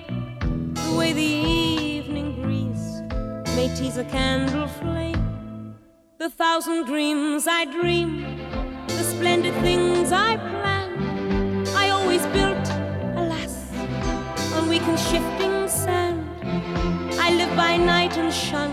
the 0.76 0.96
way 0.96 1.14
the 1.14 1.32
evening 1.58 2.40
breeze 2.40 3.02
may 3.56 3.76
tease 3.76 3.98
a 3.98 4.04
candle 4.04 4.68
flame. 4.68 5.74
The 6.20 6.30
thousand 6.30 6.86
dreams 6.86 7.48
I 7.48 7.66
dreamed, 7.66 8.40
the 8.88 9.04
splendid 9.04 9.56
things 9.64 10.12
I 10.12 10.38
planned, 10.38 10.71
weak 14.72 14.84
and 14.84 14.98
shifting 14.98 15.68
sand. 15.68 16.26
I 17.20 17.30
live 17.34 17.54
by 17.58 17.76
night 17.76 18.18
and 18.18 18.32
shun 18.34 18.72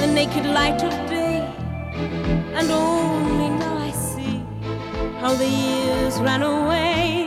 the 0.00 0.06
naked 0.06 0.46
light 0.46 0.80
of 0.84 0.92
day. 1.10 1.40
And 2.54 2.70
only 2.70 3.48
now 3.58 3.78
I 3.78 3.90
see 3.90 4.44
how 5.20 5.34
the 5.34 5.48
years 5.48 6.20
ran 6.20 6.42
away. 6.42 7.25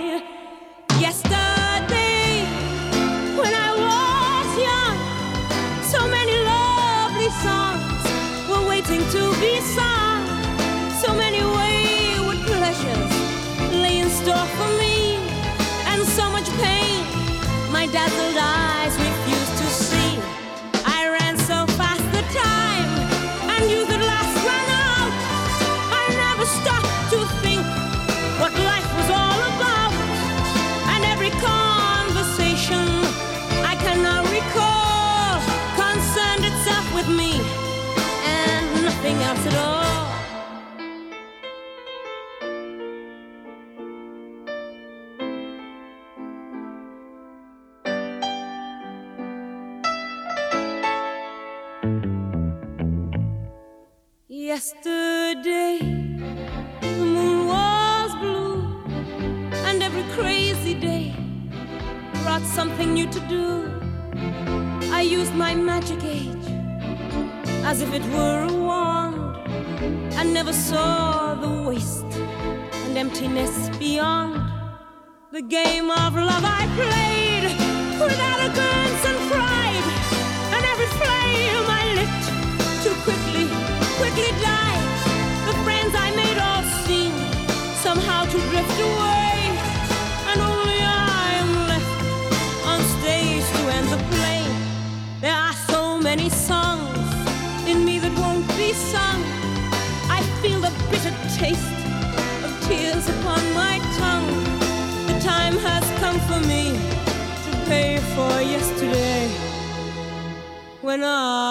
When 110.89 111.04
I 111.04 111.49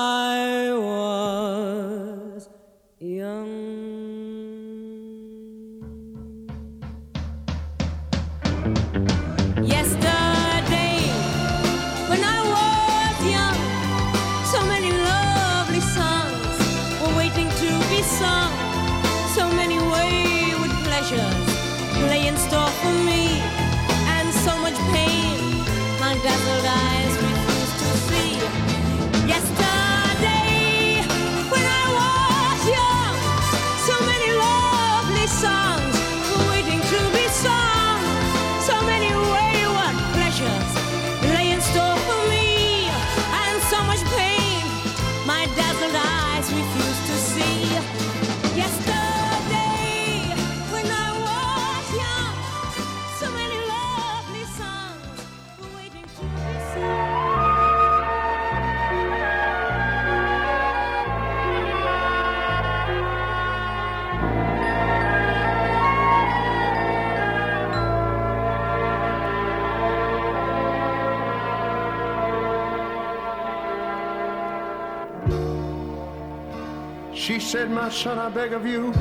said, 77.49 77.71
My 77.71 77.89
son, 77.89 78.19
I 78.19 78.29
beg 78.29 78.53
of 78.53 78.67
you, 78.67 78.93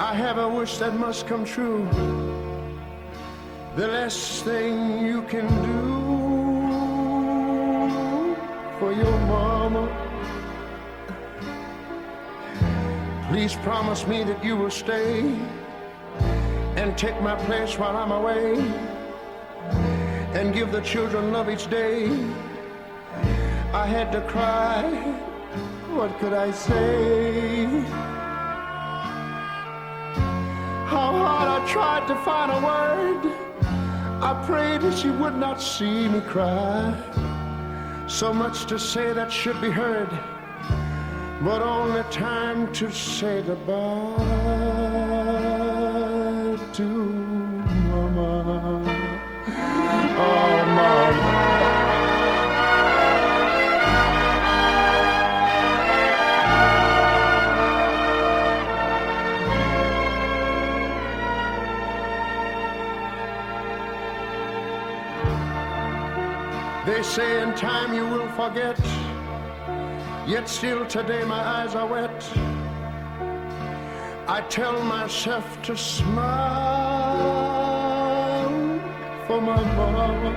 I 0.00 0.12
have 0.14 0.38
a 0.38 0.48
wish 0.48 0.78
that 0.78 0.96
must 0.96 1.28
come 1.28 1.44
true. 1.44 1.88
The 3.76 3.86
last 3.86 4.44
thing 4.44 5.06
you 5.06 5.22
can 5.22 5.46
do 5.62 6.02
for 8.80 8.92
your 8.92 9.16
mama. 9.30 9.86
Please 13.28 13.54
promise 13.54 14.04
me 14.08 14.24
that 14.24 14.42
you 14.42 14.56
will 14.56 14.72
stay 14.72 15.20
and 16.74 16.98
take 16.98 17.22
my 17.22 17.36
place 17.44 17.78
while 17.78 17.96
I'm 17.96 18.10
away 18.10 18.58
and 20.34 20.52
give 20.52 20.72
the 20.72 20.80
children 20.80 21.32
love 21.32 21.48
each 21.48 21.70
day. 21.70 22.08
I 23.72 23.86
had 23.86 24.10
to 24.10 24.20
cry. 24.22 25.11
What 25.94 26.18
could 26.18 26.32
I 26.32 26.50
say? 26.52 27.66
How 30.86 31.12
hard 31.22 31.48
I 31.48 31.68
tried 31.70 32.08
to 32.08 32.14
find 32.24 32.50
a 32.50 32.60
word. 32.70 33.22
I 34.22 34.42
prayed 34.46 34.80
that 34.80 34.96
she 34.96 35.10
would 35.10 35.36
not 35.36 35.60
see 35.60 36.08
me 36.08 36.20
cry. 36.22 36.96
So 38.06 38.32
much 38.32 38.64
to 38.66 38.78
say 38.78 39.12
that 39.12 39.30
should 39.30 39.60
be 39.60 39.70
heard, 39.70 40.08
but 41.42 41.60
only 41.60 42.04
time 42.10 42.72
to 42.72 42.90
say 42.90 43.42
goodbye 43.42 44.16
to 46.72 47.21
say 67.12 67.42
in 67.42 67.54
time 67.54 67.92
you 67.92 68.06
will 68.08 68.28
forget, 68.28 68.80
yet 70.26 70.48
still 70.48 70.86
today 70.86 71.22
my 71.24 71.42
eyes 71.56 71.74
are 71.74 71.86
wet. 71.86 72.24
I 74.26 74.40
tell 74.48 74.82
myself 74.84 75.60
to 75.64 75.76
smile 75.76 76.22
for 79.26 79.42
my 79.42 79.62
mama. 79.76 80.32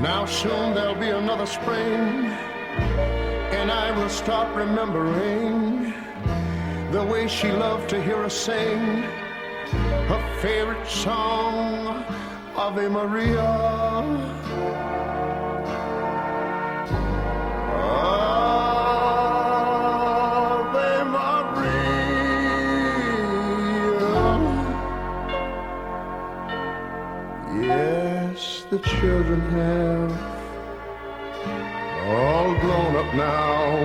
Now 0.00 0.26
soon 0.26 0.74
there'll 0.74 0.96
be 0.96 1.10
another 1.10 1.46
spring, 1.46 2.32
and 3.58 3.70
I 3.70 3.96
will 3.96 4.08
start 4.08 4.52
remembering 4.56 5.94
the 6.90 7.04
way 7.04 7.28
she 7.28 7.52
loved 7.52 7.88
to 7.90 8.02
hear 8.02 8.24
us 8.24 8.34
sing 8.34 9.04
her 10.10 10.38
favorite 10.42 10.84
song, 10.88 12.04
Ave 12.56 12.88
Maria. 12.88 13.42
Ave 19.74 21.04
Maria. 21.16 21.90
Yes, 27.60 28.64
the 28.70 28.78
children 28.78 29.40
have 29.50 30.12
all 32.06 32.54
grown 32.60 32.94
up 32.94 33.14
now, 33.14 33.84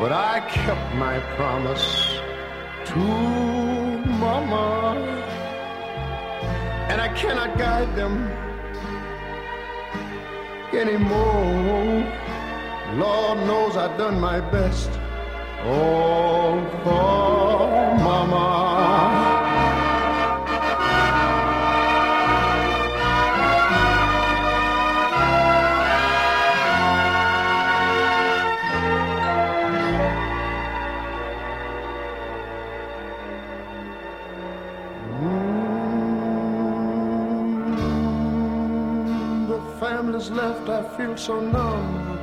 but 0.00 0.10
I 0.10 0.40
kept 0.48 0.94
my 0.94 1.20
promise 1.36 2.18
to 2.86 2.96
Mama. 2.96 4.77
And 6.98 7.10
I 7.10 7.14
cannot 7.14 7.56
guide 7.56 7.94
them 7.94 8.14
anymore. 10.72 12.12
Lord 12.96 13.38
knows 13.46 13.76
I've 13.76 13.96
done 13.96 14.18
my 14.18 14.40
best. 14.40 14.90
Oh, 15.64 16.58
for 16.82 18.02
Mama. 18.02 18.67
Feel 40.98 41.16
so 41.16 41.40
numb. 41.40 42.18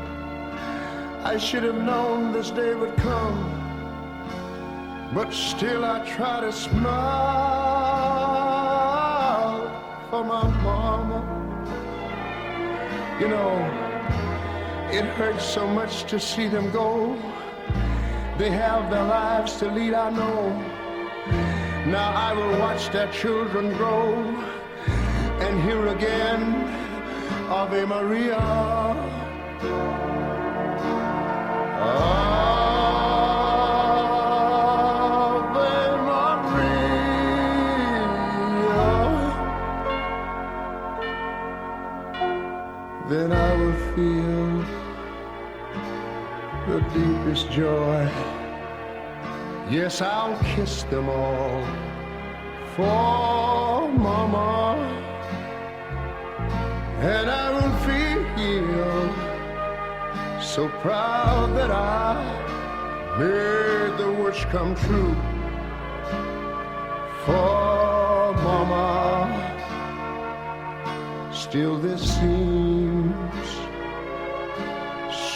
I 1.24 1.38
should 1.38 1.64
have 1.64 1.78
known 1.78 2.34
this 2.34 2.52
day 2.52 2.76
would 2.76 2.98
come, 2.98 3.40
but 5.14 5.32
still 5.32 5.86
I 5.86 6.06
try 6.06 6.42
to 6.42 6.52
smile 6.52 6.76
for 10.10 10.26
my 10.26 10.46
mama. 10.62 11.22
You 13.18 13.30
know, 13.30 13.54
it 14.92 15.06
hurts 15.16 15.46
so 15.46 15.66
much 15.66 16.04
to 16.12 16.20
see 16.20 16.50
them 16.50 16.70
go. 16.72 17.16
They 18.38 18.50
have 18.50 18.92
their 18.92 19.06
lives 19.06 19.56
to 19.60 19.72
lead, 19.72 19.94
I 19.94 20.10
know. 20.10 20.52
Now 21.90 22.12
I 22.14 22.34
will 22.34 22.60
watch 22.60 22.90
their 22.90 23.10
children 23.14 23.74
grow 23.78 24.16
and 25.40 25.64
here 25.64 25.88
again 25.88 26.85
Ave 27.50 27.86
Maria. 27.86 28.38
Ave 28.38 29.16
Maria. 36.06 36.86
Then 43.08 43.32
I 43.32 43.56
will 43.56 43.78
feel 43.94 44.66
the 46.68 46.80
deepest 46.94 47.52
joy. 47.52 48.10
Yes, 49.70 50.02
I'll 50.02 50.36
kiss 50.56 50.84
them 50.84 51.10
all 51.10 51.64
for 52.76 53.65
and 57.06 57.30
I 57.30 57.52
will 57.52 57.76
feel 57.86 59.14
so 60.42 60.68
proud 60.82 61.56
that 61.56 61.70
I 61.70 62.16
made 63.20 63.98
the 64.00 64.12
wish 64.24 64.46
come 64.46 64.74
true 64.76 65.16
for 67.24 68.34
Mama. 68.46 68.90
Still, 71.32 71.78
this 71.78 72.02
seems 72.18 73.50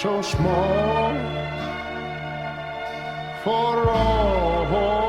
so 0.01 0.21
small 0.23 1.13
for 3.43 3.89
all. 3.91 5.08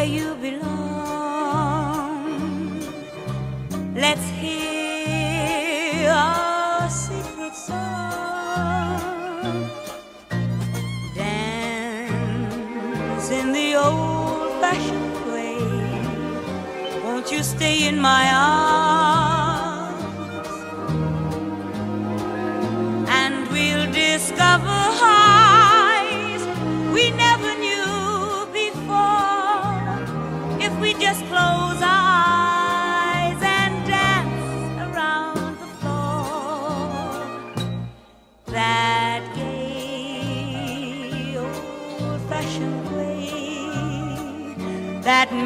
Where 0.00 0.08
you 0.08 0.34
belong. 0.36 1.90
Let's 3.94 4.26
hear 4.40 6.10
our 6.10 6.88
secret 6.88 7.54
song. 7.54 8.96
Dance 11.14 13.30
in 13.30 13.52
the 13.52 13.74
old-fashioned 13.74 15.32
way. 15.32 15.58
Won't 17.04 17.30
you 17.30 17.42
stay 17.42 17.86
in 17.86 18.00
my 18.00 18.32
arms? 18.32 18.79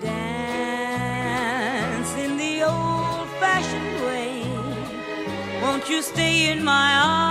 Dance 0.00 2.14
in 2.16 2.36
the 2.36 2.62
old-fashioned 2.62 4.00
way. 4.06 4.44
Won't 5.62 5.88
you 5.88 6.02
stay 6.02 6.50
in 6.52 6.64
my 6.64 6.94
arms? 6.96 7.29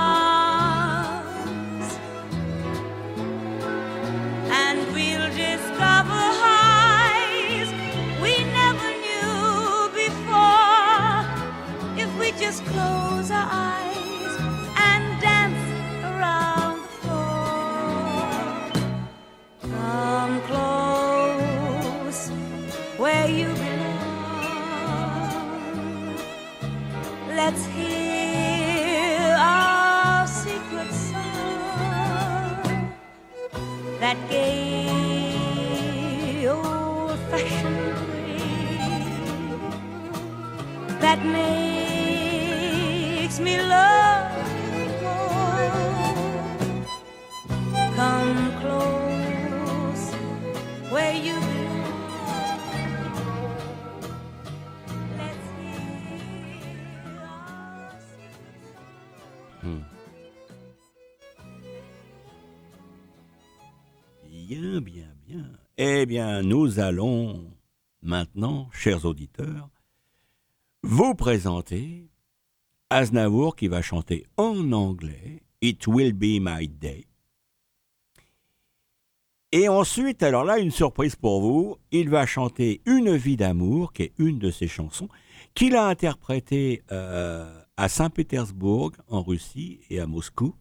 Just 12.40 12.66
close 12.66 13.19
nous 66.10 66.80
allons 66.80 67.52
maintenant, 68.02 68.68
chers 68.72 69.06
auditeurs, 69.06 69.70
vous 70.82 71.14
présenter 71.14 72.10
Aznavour 72.90 73.56
qui 73.56 73.68
va 73.68 73.84
chanter 73.84 74.26
en 74.36 74.72
anglais 74.72 75.44
It 75.62 75.86
Will 75.86 76.14
Be 76.14 76.42
My 76.42 76.68
Day. 76.68 77.06
Et 79.52 79.68
ensuite, 79.70 80.24
alors 80.24 80.46
là, 80.46 80.58
une 80.58 80.72
surprise 80.72 81.16
pour 81.16 81.42
vous, 81.42 81.78
il 81.92 82.10
va 82.10 82.26
chanter 82.26 82.82
Une 82.86 83.16
vie 83.16 83.38
d'amour, 83.38 83.94
qui 83.94 84.04
est 84.04 84.14
une 84.18 84.40
de 84.40 84.50
ses 84.50 84.68
chansons, 84.68 85.10
qu'il 85.54 85.76
a 85.76 85.86
interprétée 85.86 86.82
euh, 86.92 87.62
à 87.78 87.88
Saint-Pétersbourg, 87.88 88.94
en 89.08 89.22
Russie, 89.22 89.82
et 89.92 90.00
à 90.00 90.08
Moscou, 90.08 90.56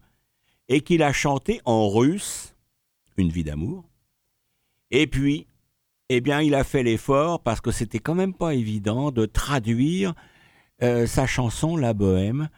et 0.69 0.83
qu'il 0.83 1.03
a 1.03 1.13
chanté 1.13 1.61
en 1.65 1.89
russe, 1.89 2.55
Une 3.17 3.31
vie 3.31 3.45
d'amour. 3.45 3.88
Et 4.91 5.07
puis, 5.07 5.47
eh 6.09 6.21
bien, 6.21 6.41
il 6.41 6.55
a 6.55 6.65
fait 6.65 6.83
l'effort, 6.83 7.43
parce 7.43 7.61
que 7.61 7.71
c'était 7.71 7.99
quand 7.99 8.15
même 8.15 8.35
pas 8.35 8.55
évident, 8.55 9.11
de 9.11 9.27
traduire 9.27 10.15
euh, 10.83 11.07
sa 11.07 11.27
chanson 11.27 11.77
La 11.77 11.93
Bohème, 11.93 12.49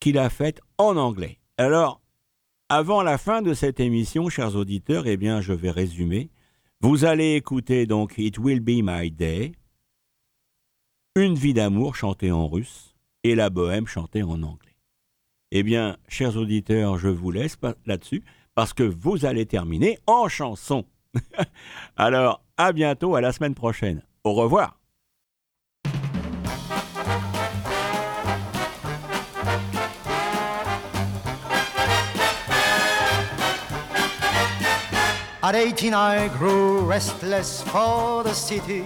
qu'il 0.00 0.18
a 0.18 0.30
faite 0.30 0.60
en 0.78 0.96
anglais. 0.96 1.38
Alors, 1.58 2.00
avant 2.68 3.02
la 3.02 3.18
fin 3.18 3.42
de 3.42 3.54
cette 3.54 3.80
émission, 3.80 4.28
chers 4.28 4.56
auditeurs, 4.56 5.06
eh 5.06 5.16
bien, 5.16 5.40
je 5.40 5.52
vais 5.52 5.70
résumer. 5.70 6.30
Vous 6.80 7.04
allez 7.04 7.34
écouter 7.34 7.86
donc 7.86 8.14
It 8.18 8.38
Will 8.38 8.60
Be 8.60 8.82
My 8.82 9.10
Day, 9.10 9.52
Une 11.14 11.34
vie 11.34 11.54
d'amour 11.54 11.94
chantée 11.94 12.32
en 12.32 12.48
russe 12.48 12.96
et 13.22 13.34
La 13.34 13.50
Bohème 13.50 13.86
chantée 13.86 14.22
en 14.22 14.42
anglais. 14.42 14.76
Eh 15.52 15.62
bien, 15.62 15.98
chers 16.08 16.36
auditeurs, 16.36 16.96
je 16.98 17.08
vous 17.08 17.30
laisse 17.30 17.58
là-dessus 17.84 18.24
parce 18.54 18.72
que 18.72 18.82
vous 18.82 19.26
allez 19.26 19.44
terminer 19.44 19.98
en 20.06 20.28
chanson. 20.28 20.86
Alors, 21.96 22.42
à 22.56 22.72
bientôt, 22.72 23.16
à 23.16 23.20
la 23.20 23.32
semaine 23.32 23.54
prochaine. 23.54 24.02
Au 24.24 24.34
revoir. 24.34 24.78
At 35.44 35.56
18 35.56 35.92
I 35.92 36.28
grew 36.28 36.80
restless 36.80 37.62
for 37.64 38.22
the 38.22 38.32
city. 38.32 38.84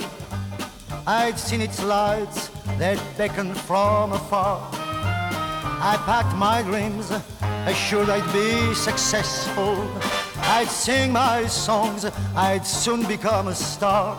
I'd 1.07 1.39
seen 1.39 1.61
its 1.61 1.83
lights 1.83 2.49
that 2.79 2.99
beckoned 3.17 3.57
from 3.57 4.13
afar. 4.13 4.67
I 4.73 5.97
packed 6.07 6.35
my 6.35 6.63
dreams, 6.63 7.13
assured 7.67 8.09
I'd 8.09 8.33
be 8.33 8.75
successful. 8.75 9.87
I'd 10.49 10.69
sing 10.69 11.13
my 11.13 11.47
songs, 11.47 12.05
I'd 12.35 12.67
soon 12.67 13.05
become 13.07 13.49
a 13.49 13.55
star. 13.55 14.17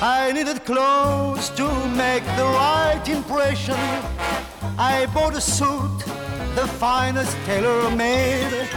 I 0.00 0.32
needed 0.32 0.64
clothes 0.64 1.50
to 1.50 1.68
make 1.88 2.24
the 2.36 2.44
right 2.44 3.02
impression. 3.08 3.76
I 4.78 5.06
bought 5.14 5.34
a 5.34 5.40
suit, 5.40 5.98
the 6.54 6.66
finest 6.78 7.36
tailor 7.44 7.90
made 7.90 8.68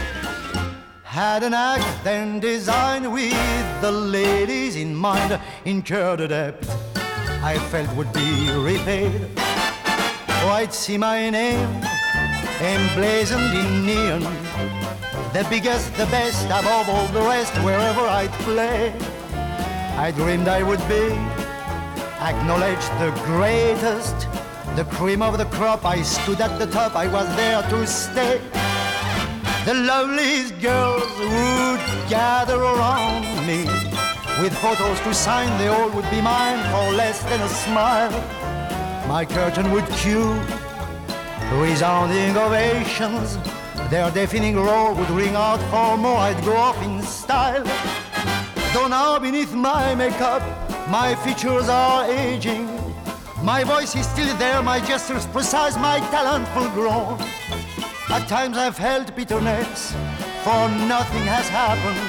had 1.10 1.41
an 1.41 1.56
act 1.56 2.04
then 2.04 2.39
designed 2.39 3.12
with 3.12 3.82
the 3.82 3.91
ladies 3.91 4.75
in 4.75 4.95
mind, 4.95 5.39
incurred 5.65 6.21
a 6.21 6.28
debt 6.28 6.63
I 7.41 7.58
felt 7.71 7.91
would 7.95 8.13
be 8.13 8.52
repaid. 8.52 9.28
Oh, 9.36 10.49
I'd 10.60 10.71
see 10.71 10.97
my 10.97 11.30
name 11.32 11.67
emblazoned 12.62 13.54
in 13.58 13.86
neon, 13.88 14.21
the 15.34 15.46
biggest, 15.50 15.94
the 15.96 16.06
best 16.08 16.46
above 16.46 16.89
all 16.89 17.08
the 17.08 17.22
rest, 17.22 17.54
wherever 17.63 18.02
I'd 18.02 18.32
play. 18.44 18.94
I 19.98 20.12
dreamed 20.12 20.48
I 20.48 20.63
would 20.63 20.80
be 20.88 21.12
acknowledged 22.20 22.89
the 23.00 23.12
greatest, 23.26 24.28
the 24.76 24.86
cream 24.86 25.22
of 25.22 25.38
the 25.38 25.46
crop. 25.46 25.86
I 25.86 26.02
stood 26.02 26.42
at 26.42 26.58
the 26.58 26.65
top, 26.65 26.96
I 26.96 27.08
was 27.08 27.28
there 27.36 27.62
to 27.62 27.86
stay. 27.86 28.42
The 29.65 29.74
loveliest 29.76 30.60
girls 30.60 31.12
would 31.20 31.82
gather 32.10 32.60
around 32.60 33.26
me 33.46 33.65
with 34.42 34.54
photos 34.58 35.00
to 35.02 35.13
sign. 35.13 35.56
They 35.60 35.68
all 35.68 35.92
would 35.92 36.10
be 36.10 36.22
mine 36.22 36.60
for 36.72 36.96
less 36.96 37.22
than 37.24 37.39
a 37.42 37.50
smile. 37.50 38.12
My 39.08 39.26
curtain 39.26 39.72
would 39.72 39.88
cue 39.89 40.34
resounding 41.60 42.36
ovations. 42.36 43.38
Their 43.89 44.12
deafening 44.12 44.56
roar 44.56 44.93
would 44.93 45.10
ring 45.10 45.36
out 45.36 45.60
for 45.71 45.97
more. 45.97 46.17
I'd 46.17 46.39
go 46.45 46.56
off 46.56 46.80
in 46.84 47.02
style. 47.02 47.63
Though 48.71 48.88
now 48.88 49.17
beneath 49.17 49.52
my 49.56 49.95
makeup, 49.95 50.43
my 50.89 51.15
features 51.15 51.67
are 51.69 52.06
aging. 52.06 52.69
My 53.41 53.63
voice 53.63 53.95
is 53.95 54.08
still 54.08 54.36
there, 54.38 54.62
my 54.62 54.80
gestures 54.80 55.25
precise, 55.25 55.75
my 55.75 55.99
talent 56.12 56.47
full 56.49 56.69
grown. 56.69 57.19
At 58.10 58.28
times 58.28 58.58
I've 58.58 58.75
felt 58.75 59.15
bitterness, 59.15 59.91
for 60.43 60.69
nothing 60.88 61.25
has 61.25 61.49
happened. 61.49 61.99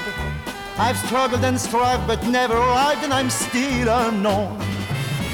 I've 0.79 0.99
struggled 0.99 1.45
and 1.45 1.59
strived, 1.59 2.07
but 2.07 2.27
never 2.27 2.57
arrived, 2.57 3.05
and 3.05 3.13
I'm 3.15 3.31
still 3.31 3.89
unknown. 3.89 4.61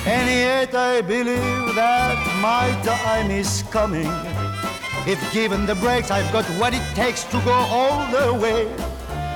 And 0.06 0.30
yet 0.30 0.72
I 0.76 1.00
believe 1.00 1.74
that 1.74 2.18
my 2.40 2.70
time 2.84 3.32
is 3.32 3.64
coming. 3.72 4.35
If 5.06 5.32
given 5.32 5.66
the 5.66 5.76
breaks, 5.76 6.10
I've 6.10 6.32
got 6.32 6.44
what 6.58 6.74
it 6.74 6.82
takes 6.96 7.22
to 7.24 7.40
go 7.44 7.52
all 7.52 8.10
the 8.10 8.34
way. 8.34 8.64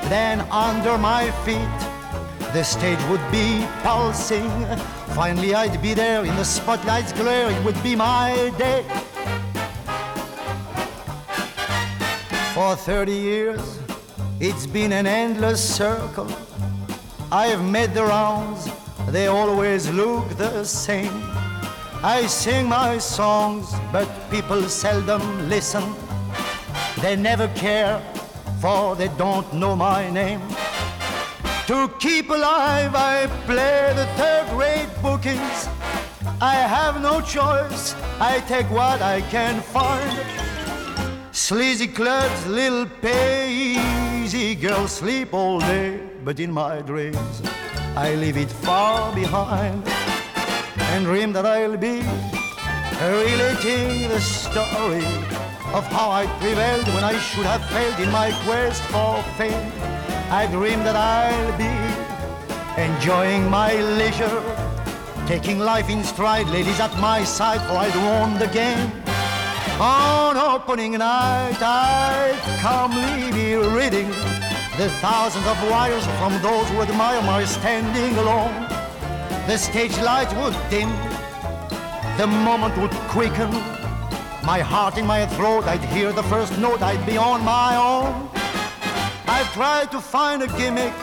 Then 0.09 0.41
under 0.51 0.99
my 0.99 1.31
feet, 1.45 1.81
the 2.53 2.65
stage 2.65 2.99
would 3.09 3.23
be 3.31 3.65
pulsing. 3.85 4.51
Finally, 5.15 5.55
I'd 5.55 5.81
be 5.81 5.95
there 5.95 6.25
in 6.25 6.35
the 6.35 6.45
spotlight's 6.45 7.13
glare. 7.13 7.53
It 7.53 7.65
would 7.65 7.81
be 7.85 7.95
my 7.95 8.53
day. 8.59 8.83
For 12.53 12.75
30 12.75 13.13
years, 13.13 13.79
it's 14.41 14.67
been 14.67 14.93
an 14.93 15.07
endless 15.07 15.63
circle. 15.63 16.27
I 17.31 17.47
have 17.47 17.65
made 17.65 17.95
the 17.95 18.07
rounds, 18.07 18.69
they 19.09 19.29
always 19.29 19.89
look 19.89 20.29
the 20.31 20.65
same. 20.65 21.30
I 22.03 22.27
sing 22.29 22.67
my 22.67 22.97
songs, 22.97 23.75
but 23.93 24.09
people 24.31 24.63
seldom 24.71 25.21
listen. 25.51 25.85
They 27.03 27.15
never 27.15 27.47
care, 27.49 28.01
for 28.59 28.97
they 28.97 29.09
don't 29.19 29.53
know 29.53 29.77
my 29.77 30.09
name. 30.09 30.41
To 31.67 31.91
keep 31.99 32.31
alive, 32.31 32.95
I 32.95 33.27
play 33.45 33.93
the 33.95 34.07
third 34.17 34.49
rate 34.59 34.89
bookings. 35.03 35.69
I 36.41 36.55
have 36.55 37.03
no 37.03 37.21
choice, 37.21 37.95
I 38.19 38.41
take 38.49 38.71
what 38.71 39.03
I 39.03 39.21
can 39.21 39.61
find. 39.61 40.19
Sleazy 41.33 41.87
clubs, 41.87 42.47
little 42.47 42.89
easy 43.05 44.55
girls 44.55 44.93
sleep 44.93 45.35
all 45.35 45.61
day, 45.61 46.01
but 46.25 46.41
in 46.41 46.51
my 46.51 46.81
dreams 46.81 47.43
I 47.95 48.15
leave 48.15 48.39
it 48.39 48.51
far 48.51 49.15
behind 49.15 49.85
and 50.93 51.05
dream 51.05 51.33
that 51.33 51.47
I'll 51.47 51.77
be 51.77 52.03
relating 53.01 54.09
the 54.09 54.21
story 54.21 55.07
of 55.73 55.87
how 55.87 56.11
I 56.11 56.27
prevailed 56.41 56.87
when 56.95 57.05
I 57.05 57.17
should 57.19 57.47
have 57.47 57.65
failed 57.67 58.01
in 58.01 58.11
my 58.11 58.33
quest 58.45 58.83
for 58.93 59.23
fame. 59.39 59.73
I 60.31 60.49
dream 60.51 60.81
that 60.83 60.97
I'll 60.97 61.55
be 61.65 61.75
enjoying 62.83 63.49
my 63.49 63.73
leisure, 63.99 64.43
taking 65.27 65.61
life 65.61 65.89
in 65.89 66.03
stride, 66.03 66.49
ladies 66.49 66.81
at 66.81 66.99
my 66.99 67.23
side, 67.23 67.61
for 67.67 67.77
I'd 67.85 67.95
won 67.95 68.39
the 68.41 68.49
game. 68.49 68.91
On 69.81 70.37
opening 70.37 70.93
night, 70.99 71.63
I'd 71.63 72.41
calmly 72.61 73.31
be 73.31 73.55
reading 73.55 74.09
the 74.77 74.91
thousands 75.01 75.47
of 75.47 75.57
wires 75.71 76.05
from 76.19 76.33
those 76.43 76.69
who 76.71 76.83
admire 76.83 77.23
my 77.23 77.45
standing 77.45 78.17
alone. 78.19 78.70
The 79.51 79.59
stage 79.59 79.99
light 79.99 80.33
would 80.37 80.55
dim, 80.71 80.91
the 82.17 82.29
moment 82.29 82.77
would 82.79 82.93
quicken. 83.11 83.51
My 84.45 84.61
heart 84.61 84.97
in 84.97 85.05
my 85.05 85.27
throat, 85.27 85.65
I'd 85.65 85.83
hear 85.87 86.13
the 86.13 86.23
first 86.23 86.57
note, 86.61 86.83
I'd 86.83 87.05
be 87.05 87.17
on 87.17 87.45
my 87.45 87.75
own. 87.75 88.31
I've 89.27 89.53
tried 89.53 89.91
to 89.91 90.01
find 90.01 90.45
a 90.45 90.47
gimmick 90.57 90.95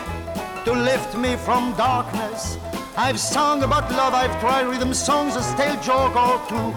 to 0.63 0.71
lift 0.71 1.17
me 1.17 1.35
from 1.35 1.75
darkness. 1.75 2.57
I've 2.95 3.19
sung 3.19 3.63
about 3.63 3.91
love, 3.91 4.13
I've 4.13 4.39
tried 4.39 4.65
rhythm 4.67 4.93
songs, 4.93 5.35
a 5.35 5.43
stale 5.43 5.77
joke 5.81 6.15
or 6.15 6.39
two. 6.47 6.73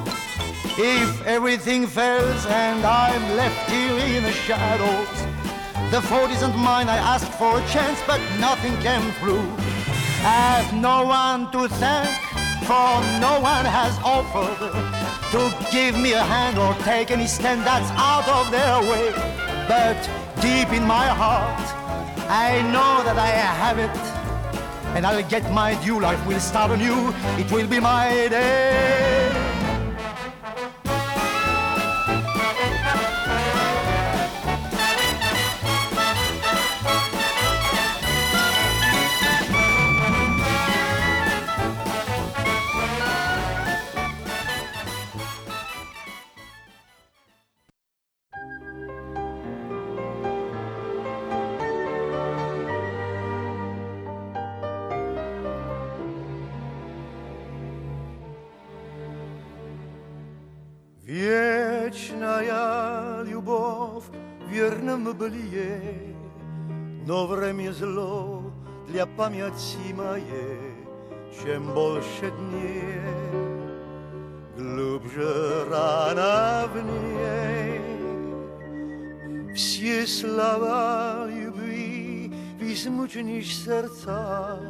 If 0.77 1.25
everything 1.25 1.87
fails 1.87 2.47
and 2.47 2.85
I'm 2.85 3.37
left 3.37 3.71
here 3.71 3.97
in 4.17 4.25
the 4.25 4.33
shadows, 4.33 5.19
the 5.93 6.03
fault 6.03 6.33
isn't 6.33 6.57
mine. 6.57 6.89
I 6.89 6.97
asked 6.97 7.33
for 7.35 7.61
a 7.61 7.67
chance, 7.69 8.01
but 8.09 8.21
nothing 8.41 8.77
came 8.79 9.13
through. 9.21 9.47
I 10.23 10.61
have 10.61 10.75
no 10.75 11.07
one 11.07 11.51
to 11.53 11.67
thank, 11.67 12.11
for 12.69 13.01
no 13.21 13.41
one 13.41 13.65
has 13.65 13.99
offered 14.05 14.59
to 15.33 15.73
give 15.73 15.99
me 15.99 16.13
a 16.13 16.23
hand 16.23 16.59
or 16.59 16.75
take 16.85 17.11
any 17.11 17.27
stand 17.27 17.63
that's 17.63 17.91
out 17.93 18.29
of 18.29 18.51
their 18.51 18.81
way. 18.83 19.13
But 19.67 19.99
deep 20.43 20.75
in 20.75 20.87
my 20.87 21.07
heart, 21.07 21.59
I 22.29 22.61
know 22.71 23.03
that 23.03 23.17
I 23.17 23.29
have 23.65 23.79
it, 23.79 23.97
and 24.95 25.07
I'll 25.07 25.27
get 25.27 25.51
my 25.53 25.75
due. 25.83 26.01
Life 26.01 26.27
will 26.27 26.41
start 26.41 26.71
anew. 26.71 27.15
It 27.39 27.51
will 27.51 27.67
be 27.67 27.81
my 27.81 28.29
day. 28.29 29.40
Но 67.07 67.27
время 67.27 67.73
зло 67.73 68.43
для 68.89 69.07
памяти 69.07 69.93
моей, 69.95 70.75
Чем 71.43 71.73
больше 71.75 72.31
дней, 72.31 73.01
глубже 74.57 75.65
рана 75.71 76.69
в 76.73 76.77
ней. 76.77 77.81
Все 79.55 80.07
слова 80.07 81.27
любви 81.29 82.33
в 82.59 82.63
измученных 82.63 83.47
сердцах 83.47 84.61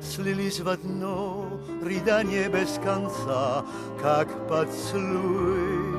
Слились 0.00 0.60
в 0.60 0.68
одно 0.68 1.46
рыдание 1.82 2.48
без 2.48 2.78
конца, 2.82 3.64
Как 4.00 4.28
поцелуй 4.48 5.98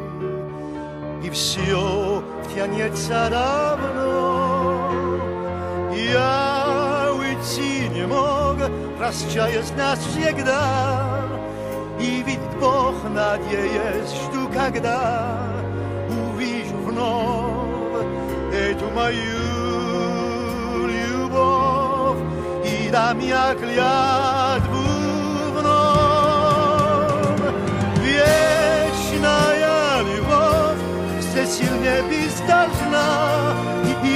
и 1.24 1.30
все 1.30 2.24
тянется 2.54 3.30
давно. 3.30 4.09
Я 6.09 7.13
уйти 7.13 7.89
не 7.89 8.07
мог, 8.07 8.57
прощаясь 8.99 9.73
навсегда, 9.77 11.23
и 12.01 12.23
видит 12.23 12.57
Бог, 12.61 12.95
надеясь, 13.05 14.15
жду, 14.25 14.49
когда 14.53 15.39
увижу 16.09 16.77
вновь 16.77 18.07
эту 18.53 18.91
мою 18.91 20.87
любовь 20.87 22.19
и 22.65 22.89
дам 22.91 23.19
я 23.19 23.55
клятву 23.55 24.83
вновь. 25.59 25.95
Вечная 28.01 30.03
любовь 30.03 30.79
здесь 31.21 31.55
сильнее 31.57 32.03
бездолжна, 32.03 33.55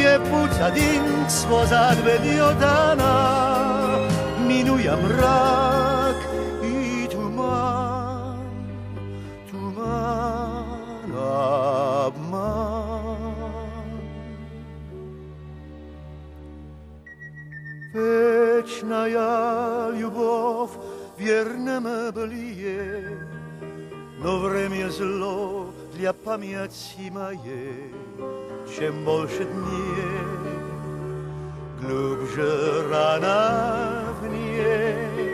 и 0.02 0.18
путь 0.30 0.60
один 0.60 1.28
свозад 1.28 1.96
ведет 2.04 2.62
она, 2.62 3.98
минуя 4.40 4.96
мрак 4.96 6.16
и 6.62 7.08
туман, 7.10 8.38
туман, 9.50 11.12
обман. 11.16 12.68
Вечная 17.92 19.90
любовь 19.90 20.70
в 21.16 21.20
верном 21.20 21.84
былье, 22.12 23.18
но 24.18 24.38
время 24.38 24.90
зло 24.90 25.72
для 25.94 26.12
памяти 26.12 27.10
моей, 27.10 27.92
чем 28.76 29.04
больше 29.04 29.44
дней, 29.44 30.58
глубже 31.80 32.88
рана 32.90 34.04
в 34.20 34.26
ней. 34.28 35.28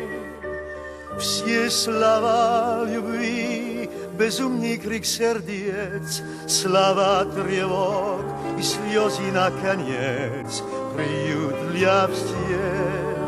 Все 1.19 1.71
слова 1.71 2.85
любви, 2.87 3.89
безумный 4.19 4.77
крик 4.79 5.05
сердец, 5.05 6.23
слова 6.49 7.25
тревог 7.25 8.25
и 8.59 8.62
слезы 8.62 9.31
наконец, 9.33 10.62
приют 10.97 11.73
для 11.73 12.09
всех 12.09 13.25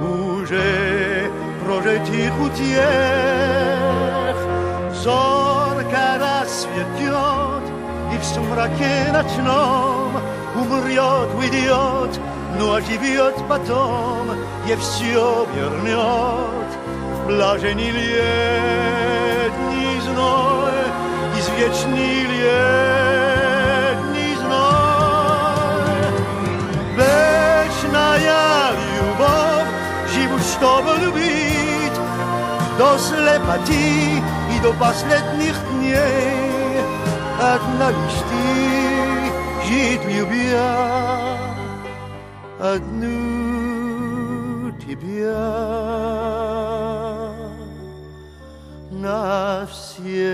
уже 0.00 1.30
прожитых 1.64 2.40
утех. 2.40 3.56
Зорка 6.70 6.70
рассветет, 6.70 7.64
и 8.12 8.18
в 8.18 8.24
сумраке 8.24 9.10
ночном 9.12 10.16
умрет, 10.54 11.34
уйдет, 11.34 12.20
но 12.58 12.74
оживет 12.74 13.34
потом, 13.48 14.30
и 14.66 14.76
все 14.76 15.46
вернет. 15.54 16.68
Блаженный 17.26 17.90
летний 17.90 20.00
зной, 20.00 20.72
извечный 21.36 22.22
летний 22.22 24.36
зной. 24.36 26.00
Вечная 26.96 28.72
любовь, 28.94 29.70
живут, 30.14 30.42
чтобы 30.42 30.90
любить, 31.04 31.98
до 32.78 32.98
слепоты 32.98 34.22
и 34.54 34.56
до 34.62 34.72
последних 34.74 35.56
дней. 35.72 36.59
Одна 37.40 37.90
лишь 37.90 38.22
ты, 38.30 38.44
жить 39.66 40.04
любя, 40.06 41.38
одну 42.58 43.16
тебя 44.80 45.40
навсегда. 48.90 50.26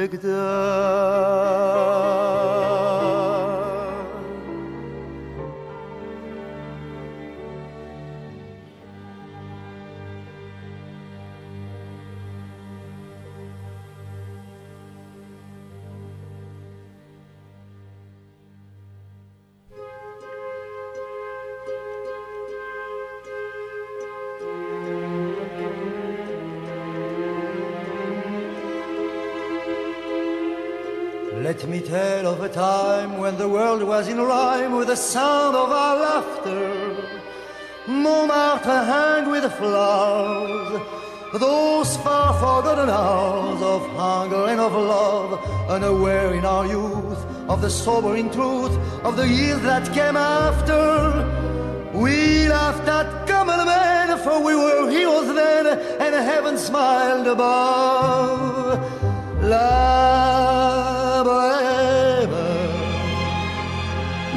Let 31.58 31.70
me 31.70 31.80
tell 31.80 32.28
of 32.28 32.42
a 32.42 32.50
time 32.50 33.18
when 33.18 33.36
the 33.36 33.50
world 33.50 33.82
was 33.82 34.08
in 34.08 34.22
rhyme 34.22 34.74
with 34.74 34.90
the 34.90 34.96
sound 34.96 35.56
of 35.56 35.72
our 35.72 35.96
laughter. 36.00 36.96
Montmartre 37.88 38.84
hung 38.86 39.32
with 39.32 39.52
flowers, 39.54 40.80
those 41.34 41.98
far 41.98 42.34
forgotten 42.36 42.92
hours 42.92 43.60
of 43.64 43.82
hunger 43.98 44.46
and 44.50 44.60
of 44.60 44.72
love, 44.72 45.44
unaware 45.68 46.36
in 46.36 46.46
our 46.46 46.68
youth 46.68 47.26
of 47.50 47.60
the 47.62 47.72
sobering 47.72 48.30
truth 48.30 48.78
of 49.04 49.18
the 49.18 49.28
years 49.28 49.60
that 49.64 49.92
came 49.96 50.16
after. 50.16 51.26
We 51.92 52.48
laughed 52.48 52.88
at 52.88 53.28
common 53.28 53.66
men, 53.66 54.16
for 54.20 54.44
we 54.44 54.56
were 54.56 54.92
heroes 54.92 55.34
then, 55.34 55.66
and 55.66 56.14
heaven 56.14 56.56
smiled 56.60 57.26
above. 57.26 58.78
La 59.42 60.47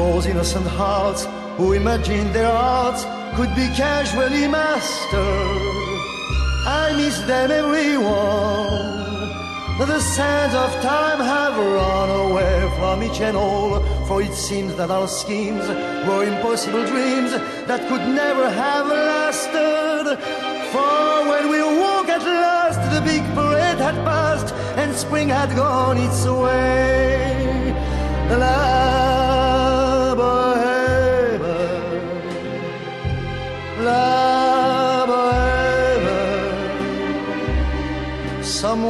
those 0.00 0.24
innocent 0.24 0.66
hearts 0.66 1.26
who 1.58 1.74
imagined 1.74 2.30
their 2.34 2.50
arts 2.50 3.02
could 3.36 3.52
be 3.54 3.66
casually 3.84 4.46
mastered. 4.48 6.00
I 6.82 6.94
miss 6.96 7.18
them, 7.30 7.50
everyone. 7.50 8.98
The 9.94 10.00
sands 10.00 10.54
of 10.54 10.70
time 10.82 11.20
have 11.34 11.54
run 11.76 12.08
away 12.24 12.56
from 12.78 13.02
each 13.02 13.20
and 13.20 13.36
all, 13.36 13.80
for 14.06 14.22
it 14.22 14.32
seems 14.32 14.74
that 14.76 14.90
our 14.90 15.08
schemes 15.08 15.66
were 16.06 16.24
impossible 16.32 16.84
dreams 16.86 17.32
that 17.68 17.80
could 17.88 18.04
never 18.22 18.46
have 18.48 18.86
lasted. 18.86 20.04
For 20.72 21.10
when 21.30 21.44
we 21.52 21.60
woke 21.82 22.08
at 22.08 22.24
last, 22.46 22.80
the 22.94 23.02
big 23.10 23.22
parade 23.38 23.80
had 23.88 23.96
passed, 24.08 24.54
and 24.80 24.94
spring 24.94 25.28
had 25.28 25.50
gone 25.54 25.98
its 25.98 26.24
way. 26.24 27.74
La 28.30 29.09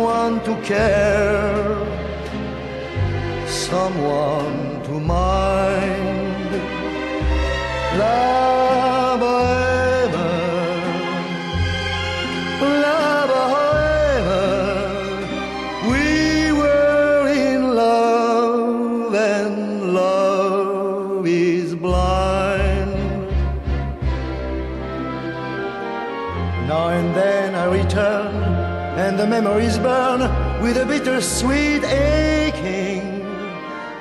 someone 0.00 0.40
to 0.44 0.56
care, 0.62 1.76
someone 3.46 4.59
memories 29.30 29.78
burn 29.78 30.20
with 30.60 30.76
a 30.76 30.84
bittersweet 30.84 31.84
aching. 31.84 33.24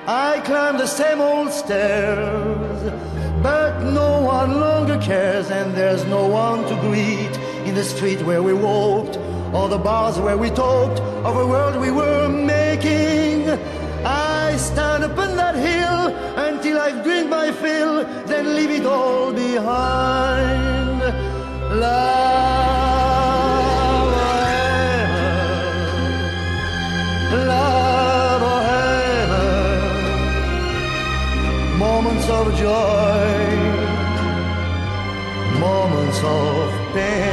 I 0.07 0.41
climb 0.43 0.79
the 0.79 0.87
same 0.87 1.21
old 1.21 1.51
stairs, 1.51 2.81
but 3.43 3.79
no 3.83 4.23
one 4.23 4.59
longer 4.59 4.97
cares, 4.97 5.51
and 5.51 5.75
there's 5.75 6.03
no 6.05 6.25
one 6.25 6.63
to 6.69 6.75
greet 6.81 7.33
in 7.67 7.75
the 7.75 7.83
street 7.83 8.23
where 8.23 8.41
we 8.41 8.53
walked, 8.53 9.17
or 9.53 9.69
the 9.69 9.77
bars 9.77 10.17
where 10.17 10.37
we 10.37 10.49
talked 10.49 10.99
of 10.99 11.37
a 11.37 11.45
world 11.45 11.79
we 11.79 11.91
were 11.91 12.27
making. 12.27 13.47
I 14.03 14.57
stand 14.57 15.03
upon 15.03 15.37
that 15.37 15.55
hill 15.55 16.01
until 16.47 16.79
I've 16.79 17.03
drank 17.03 17.29
my 17.29 17.51
fill, 17.51 18.03
then 18.25 18.55
leave 18.55 18.71
it 18.71 18.85
all 18.87 19.31
behind. 19.31 21.01
La 21.79 22.78
of 32.29 32.53
joy, 32.55 33.29
moments 35.59 36.21
of 36.23 36.93
pain. 36.93 37.28